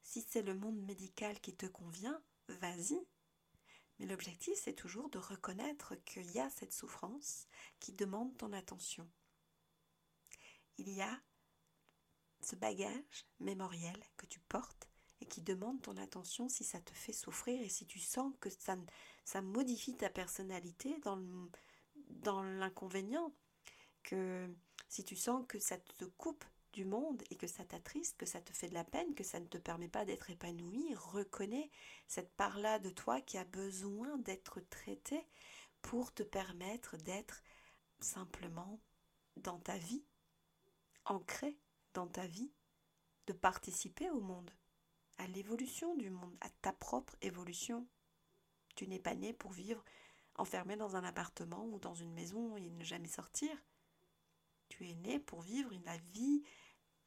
Si 0.03 0.23
c'est 0.29 0.43
le 0.43 0.55
monde 0.55 0.81
médical 0.83 1.41
qui 1.41 1.55
te 1.55 1.67
convient, 1.67 2.23
vas-y. 2.49 3.01
Mais 3.99 4.07
l'objectif, 4.07 4.59
c'est 4.61 4.75
toujours 4.75 5.09
de 5.11 5.19
reconnaître 5.19 5.95
qu'il 6.05 6.31
y 6.33 6.41
a 6.41 6.51
cette 6.51 6.73
souffrance 6.73 7.47
qui 7.79 7.93
demande 7.93 8.37
ton 8.37 8.53
attention. 8.53 9.09
Il 10.79 10.91
y 10.91 11.01
a 11.01 11.21
ce 12.41 12.57
bagage 12.57 13.27
mémoriel 13.39 13.99
que 14.17 14.27
tu 14.27 14.41
portes 14.41 14.89
et 15.25 15.27
qui 15.27 15.41
demande 15.41 15.81
ton 15.81 15.97
attention 15.97 16.49
si 16.51 16.65
ça 16.65 16.81
te 16.81 16.93
fait 16.93 17.15
souffrir 17.15 17.61
et 17.63 17.71
si 17.71 17.87
tu 17.87 17.99
sens 17.99 18.33
que 18.41 18.51
ça, 18.51 18.77
ça 19.25 19.41
modifie 19.41 19.97
ta 19.97 20.11
personnalité 20.11 20.99
dans 21.03 21.19
dans 22.09 22.43
l'inconvénient, 22.43 23.33
que 24.03 24.49
si 24.89 25.05
tu 25.05 25.17
sens 25.17 25.45
que 25.49 25.59
ça 25.59 25.79
te 25.79 26.05
coupe 26.05 26.45
du 26.73 26.85
monde 26.85 27.23
et 27.31 27.37
que 27.37 27.47
ça 27.47 27.65
t'attriste, 27.65 28.17
que 28.19 28.27
ça 28.27 28.41
te 28.41 28.53
fait 28.53 28.69
de 28.69 28.75
la 28.75 28.85
peine, 28.85 29.15
que 29.15 29.25
ça 29.25 29.41
ne 29.41 29.47
te 29.47 29.59
permet 29.59 29.89
pas 29.89 30.05
d'être 30.05 30.31
épanoui, 30.31 30.95
reconnais 30.95 31.71
cette 32.07 32.35
part-là 32.35 32.79
de 32.79 32.91
toi 32.91 33.21
qui 33.21 33.39
a 33.39 33.45
besoin 33.45 34.19
d'être 34.19 34.61
traitée 34.61 35.27
pour 35.83 36.13
te 36.13 36.23
permettre 36.23 36.97
d'être 36.99 37.43
simplement 38.01 38.81
dans 39.37 39.59
ta 39.59 39.79
vie, 39.79 40.05
ancré 41.05 41.59
dans 41.95 42.07
ta 42.07 42.27
vie, 42.27 42.53
de 43.27 43.33
participer 43.33 44.11
au 44.11 44.21
monde 44.21 44.51
à 45.19 45.27
l'évolution 45.29 45.95
du 45.97 46.11
monde, 46.11 46.37
à 46.41 46.49
ta 46.63 46.73
propre 46.73 47.15
évolution. 47.23 47.87
Tu 48.77 48.87
n'es 48.89 48.99
pas 48.99 49.15
né 49.15 49.33
pour 49.33 49.53
vivre 49.53 49.85
enfermé 50.37 50.77
dans 50.77 50.97
un 50.97 51.05
appartement 51.05 51.65
ou 51.67 51.79
dans 51.79 51.95
une 51.95 52.13
maison 52.13 52.57
et 52.57 52.71
ne 52.71 52.85
jamais 52.85 53.09
sortir. 53.09 53.51
Tu 54.69 54.89
es 54.89 54.95
né 54.95 55.21
pour 55.21 55.43
vivre 55.43 55.71
la 55.85 55.97
vie 55.97 56.43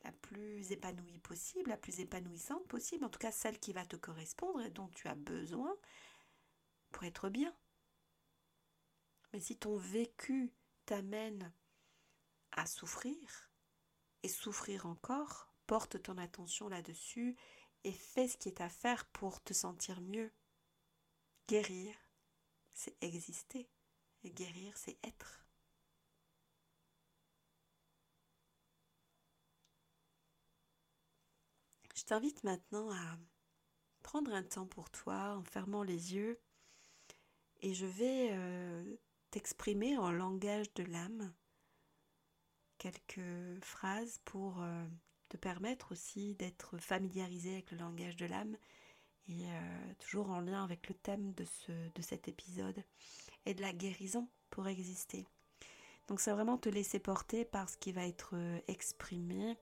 la 0.03 0.11
plus 0.11 0.71
épanouie 0.71 1.19
possible, 1.19 1.69
la 1.69 1.77
plus 1.77 1.99
épanouissante 1.99 2.65
possible, 2.67 3.03
en 3.03 3.09
tout 3.09 3.19
cas 3.19 3.31
celle 3.31 3.59
qui 3.59 3.73
va 3.73 3.85
te 3.85 3.95
correspondre 3.95 4.61
et 4.61 4.69
dont 4.69 4.87
tu 4.89 5.07
as 5.07 5.15
besoin 5.15 5.75
pour 6.91 7.03
être 7.03 7.29
bien. 7.29 7.53
Mais 9.33 9.39
si 9.39 9.57
ton 9.57 9.77
vécu 9.77 10.53
t'amène 10.85 11.51
à 12.51 12.65
souffrir 12.65 13.51
et 14.23 14.29
souffrir 14.29 14.85
encore, 14.85 15.51
porte 15.65 16.01
ton 16.01 16.17
attention 16.17 16.69
là-dessus 16.69 17.35
et 17.83 17.91
fais 17.91 18.27
ce 18.27 18.37
qui 18.37 18.49
est 18.49 18.61
à 18.61 18.69
faire 18.69 19.05
pour 19.07 19.41
te 19.43 19.53
sentir 19.53 20.01
mieux. 20.01 20.31
Guérir, 21.47 21.95
c'est 22.73 22.95
exister. 23.01 23.69
Et 24.23 24.31
guérir, 24.31 24.75
c'est 24.77 24.97
être. 25.03 25.45
Je 31.95 32.03
t'invite 32.03 32.43
maintenant 32.43 32.91
à 32.91 33.17
prendre 34.03 34.31
un 34.33 34.43
temps 34.43 34.67
pour 34.67 34.89
toi 34.89 35.35
en 35.37 35.43
fermant 35.43 35.83
les 35.83 36.13
yeux 36.13 36.39
et 37.61 37.73
je 37.73 37.85
vais 37.85 38.29
euh, 38.31 38.95
t'exprimer 39.31 39.97
en 39.97 40.11
langage 40.11 40.71
de 40.75 40.83
l'âme 40.83 41.33
quelques 42.77 43.59
phrases 43.61 44.19
pour 44.25 44.61
euh, 44.61 44.87
te 45.29 45.37
permettre 45.37 45.91
aussi 45.91 46.35
d'être 46.35 46.77
familiarisé 46.77 47.53
avec 47.53 47.71
le 47.71 47.77
langage 47.77 48.15
de 48.15 48.25
l'âme 48.25 48.57
et 49.27 49.45
euh, 49.45 49.93
toujours 49.99 50.29
en 50.29 50.39
lien 50.39 50.63
avec 50.63 50.87
le 50.87 50.95
thème 50.95 51.33
de, 51.33 51.43
ce, 51.45 51.71
de 51.71 52.01
cet 52.01 52.27
épisode 52.27 52.83
et 53.45 53.53
de 53.53 53.61
la 53.61 53.73
guérison 53.73 54.27
pour 54.49 54.67
exister. 54.67 55.25
Donc 56.07 56.21
c'est 56.21 56.31
vraiment 56.31 56.57
te 56.57 56.69
laisser 56.69 56.99
porter 56.99 57.43
par 57.43 57.69
ce 57.69 57.77
qui 57.77 57.91
va 57.91 58.05
être 58.05 58.31
euh, 58.33 58.59
exprimé 58.67 59.57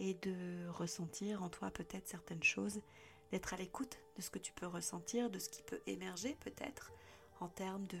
et 0.00 0.14
de 0.14 0.68
ressentir 0.68 1.42
en 1.42 1.48
toi 1.48 1.70
peut-être 1.70 2.08
certaines 2.08 2.42
choses, 2.42 2.82
d'être 3.30 3.54
à 3.54 3.56
l'écoute 3.56 3.98
de 4.16 4.22
ce 4.22 4.30
que 4.30 4.38
tu 4.38 4.52
peux 4.52 4.66
ressentir, 4.66 5.30
de 5.30 5.38
ce 5.38 5.48
qui 5.48 5.62
peut 5.62 5.80
émerger 5.86 6.36
peut-être 6.40 6.92
en 7.40 7.48
termes 7.48 7.86
de, 7.86 7.98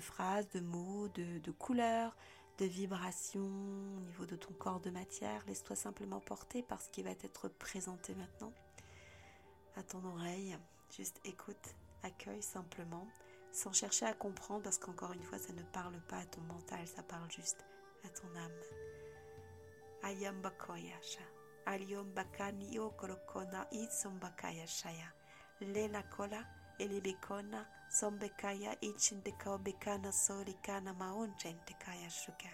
phrases, 0.00 0.48
de 0.50 0.60
mots, 0.60 1.08
de 1.08 1.50
couleurs, 1.50 2.16
de 2.58 2.64
vibrations 2.64 3.40
au 3.40 4.00
niveau 4.00 4.26
de 4.26 4.36
ton 4.36 4.52
corps 4.54 4.80
de 4.80 4.90
matière. 4.90 5.44
Laisse-toi 5.46 5.76
simplement 5.76 6.20
porter 6.20 6.62
par 6.62 6.80
ce 6.80 6.88
qui 6.90 7.02
va 7.02 7.10
être 7.10 7.48
présenté 7.48 8.14
maintenant. 8.14 8.52
À 9.76 9.82
ton 9.82 10.04
oreille, 10.04 10.56
juste 10.90 11.20
écoute, 11.24 11.74
accueille 12.02 12.42
simplement, 12.42 13.06
sans 13.52 13.72
chercher 13.72 14.06
à 14.06 14.12
comprendre, 14.12 14.62
parce 14.62 14.78
qu'encore 14.78 15.12
une 15.12 15.22
fois, 15.22 15.38
ça 15.38 15.52
ne 15.52 15.62
parle 15.62 16.00
pas 16.08 16.18
à 16.18 16.24
ton 16.24 16.40
mental, 16.42 16.86
ça 16.86 17.02
parle 17.02 17.30
juste 17.30 17.64
à 18.04 18.08
ton 18.08 18.28
âme. 18.36 18.60
Ayam 20.02 20.40
bakoyasha. 20.40 21.22
Aliom 21.66 22.10
bakani. 22.12 22.78
Lena 25.60 26.02
kola 26.04 26.44
sombekaya 27.88 28.80
ichindika 28.80 29.50
obekana 29.50 30.12
solikana 30.12 30.94
maunja 30.94 31.48
intikaya 31.50 32.10
shuka 32.10 32.48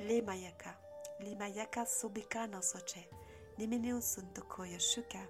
limayaka. 0.00 0.74
Limayaka 1.20 1.86
subikana 1.86 2.62
soche. 2.62 3.08
Niminiusun 3.58 4.32
tokoya 4.34 4.80
shuka 4.80 5.26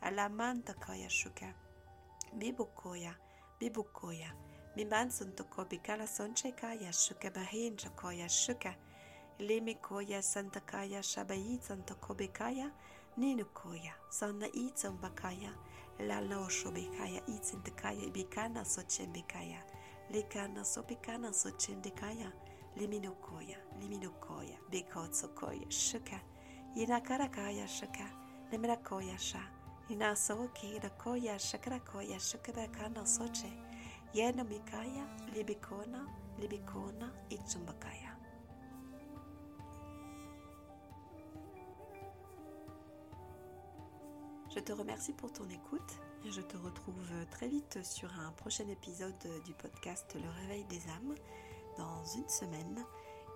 alaman 0.00 0.62
tokoya 0.62 1.10
shuka 1.10 1.54
mibukoya. 2.38 3.14
Mibukoya 3.60 4.32
mimansun 4.76 5.32
tokobikala 5.32 6.06
sonchekaya 6.06 6.92
shuka 6.92 7.30
bahinja 7.30 7.90
koya 7.90 8.28
shuka 8.28 8.74
limikoya 9.38 10.22
santakaya 10.22 11.02
shabayitsan 11.02 11.82
tokobikaya 11.84 12.70
ninukoya. 13.16 13.94
Sanna 14.10 14.46
itsan 14.46 14.98
bakaya 15.00 15.52
lalosho 15.98 16.70
bekaya 16.70 17.20
itzindekaya 17.26 18.10
bikana 18.12 18.64
sochen 18.64 19.12
bekaya 19.12 19.60
lekana 20.12 20.64
so 20.64 20.82
bekana 20.82 21.32
sochen 21.32 21.82
dekaya 21.82 22.32
leminokoya 22.76 23.58
leminokoya 23.80 24.58
bekotsokoya 24.70 25.70
shaka 25.70 26.20
yenakarakaya 26.76 27.68
shaka 27.68 28.10
nemenakoya 28.52 29.18
sha 29.18 29.40
inasoki 29.88 30.78
rakoya 30.78 31.38
shakarakoya 31.38 32.20
shakabakana 32.20 33.06
soche 33.06 33.52
yenomikaya 34.14 35.06
libikona 35.34 36.06
libikona 36.40 37.12
itzumbakaya 37.30 38.05
Je 44.56 44.62
te 44.62 44.72
remercie 44.72 45.12
pour 45.12 45.30
ton 45.30 45.46
écoute 45.50 46.00
et 46.24 46.30
je 46.30 46.40
te 46.40 46.56
retrouve 46.56 47.10
très 47.30 47.46
vite 47.46 47.78
sur 47.84 48.10
un 48.18 48.32
prochain 48.32 48.66
épisode 48.68 49.42
du 49.44 49.52
podcast 49.52 50.14
Le 50.14 50.30
Réveil 50.40 50.64
des 50.64 50.80
âmes 50.88 51.14
dans 51.76 52.02
une 52.16 52.26
semaine. 52.26 52.82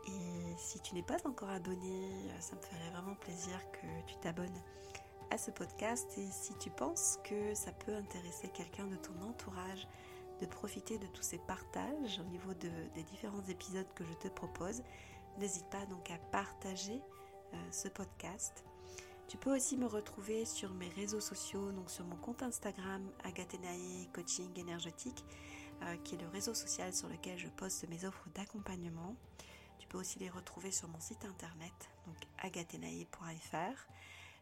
Et 0.08 0.56
si 0.56 0.80
tu 0.80 0.94
n'es 0.94 1.02
pas 1.02 1.18
encore 1.26 1.50
abonné, 1.50 2.08
ça 2.40 2.56
me 2.56 2.62
ferait 2.62 2.90
vraiment 2.90 3.14
plaisir 3.16 3.60
que 3.70 4.06
tu 4.06 4.16
t'abonnes 4.22 4.62
à 5.30 5.36
ce 5.36 5.50
podcast 5.50 6.10
et 6.16 6.26
si 6.30 6.54
tu 6.54 6.70
penses 6.70 7.18
que 7.22 7.54
ça 7.54 7.72
peut 7.72 7.94
intéresser 7.94 8.48
quelqu'un 8.48 8.86
de 8.86 8.96
ton 8.96 9.20
entourage 9.20 9.86
de 10.40 10.46
profiter 10.46 10.96
de 10.96 11.06
tous 11.08 11.22
ces 11.22 11.38
partages 11.38 12.18
au 12.18 12.30
niveau 12.30 12.54
des 12.54 13.02
différents 13.02 13.44
épisodes 13.46 13.92
que 13.94 14.06
je 14.06 14.14
te 14.14 14.28
propose, 14.28 14.82
n'hésite 15.36 15.68
pas 15.68 15.84
donc 15.84 16.10
à 16.10 16.16
partager 16.32 17.02
euh, 17.52 17.56
ce 17.70 17.88
podcast 17.88 18.64
tu 19.30 19.36
peux 19.36 19.54
aussi 19.54 19.76
me 19.76 19.86
retrouver 19.86 20.44
sur 20.44 20.74
mes 20.74 20.88
réseaux 20.88 21.20
sociaux, 21.20 21.70
donc 21.70 21.88
sur 21.88 22.04
mon 22.04 22.16
compte 22.16 22.42
Instagram 22.42 23.08
Agatenae 23.22 24.08
Coaching 24.12 24.58
Énergétique, 24.58 25.24
euh, 25.82 25.96
qui 25.98 26.16
est 26.16 26.18
le 26.18 26.26
réseau 26.26 26.52
social 26.52 26.92
sur 26.92 27.08
lequel 27.08 27.38
je 27.38 27.46
poste 27.46 27.88
mes 27.88 28.04
offres 28.04 28.28
d'accompagnement. 28.34 29.14
Tu 29.78 29.86
peux 29.86 29.98
aussi 29.98 30.18
les 30.18 30.30
retrouver 30.30 30.72
sur 30.72 30.88
mon 30.88 30.98
site 30.98 31.24
internet, 31.24 31.72
donc 32.08 32.16
agatenae.fr. 32.38 33.86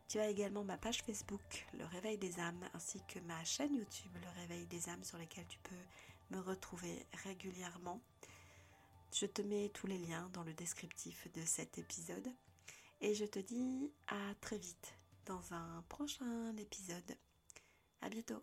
Tu 0.09 0.21
as 0.21 0.31
également 0.31 0.65
ma 0.65 0.79
page 0.79 1.03
Facebook, 1.03 1.67
Le 1.75 1.85
Réveil 1.85 2.17
des 2.17 2.41
âmes, 2.41 2.65
ainsi 2.73 3.03
que 3.09 3.19
ma 3.19 3.45
chaîne 3.45 3.75
YouTube, 3.75 4.17
Le 4.23 4.41
Réveil 4.41 4.65
des 4.69 4.89
âmes, 4.89 5.05
sur 5.05 5.19
laquelle 5.19 5.47
tu 5.49 5.59
peux 5.65 6.35
me 6.35 6.41
retrouver 6.41 7.05
régulièrement. 7.25 8.01
Je 9.13 9.27
te 9.27 9.43
mets 9.43 9.69
tous 9.69 9.87
les 9.87 9.99
liens 9.99 10.31
dans 10.33 10.45
le 10.45 10.55
descriptif 10.55 11.31
de 11.35 11.43
cet 11.43 11.77
épisode. 11.77 12.33
Et 13.01 13.15
je 13.15 13.25
te 13.25 13.39
dis 13.39 13.93
à 14.09 14.35
très 14.41 14.59
vite 14.59 14.95
dans 15.27 15.53
un 15.53 15.85
prochain 15.89 16.57
épisode. 16.57 17.17
À 18.01 18.09
bientôt 18.09 18.43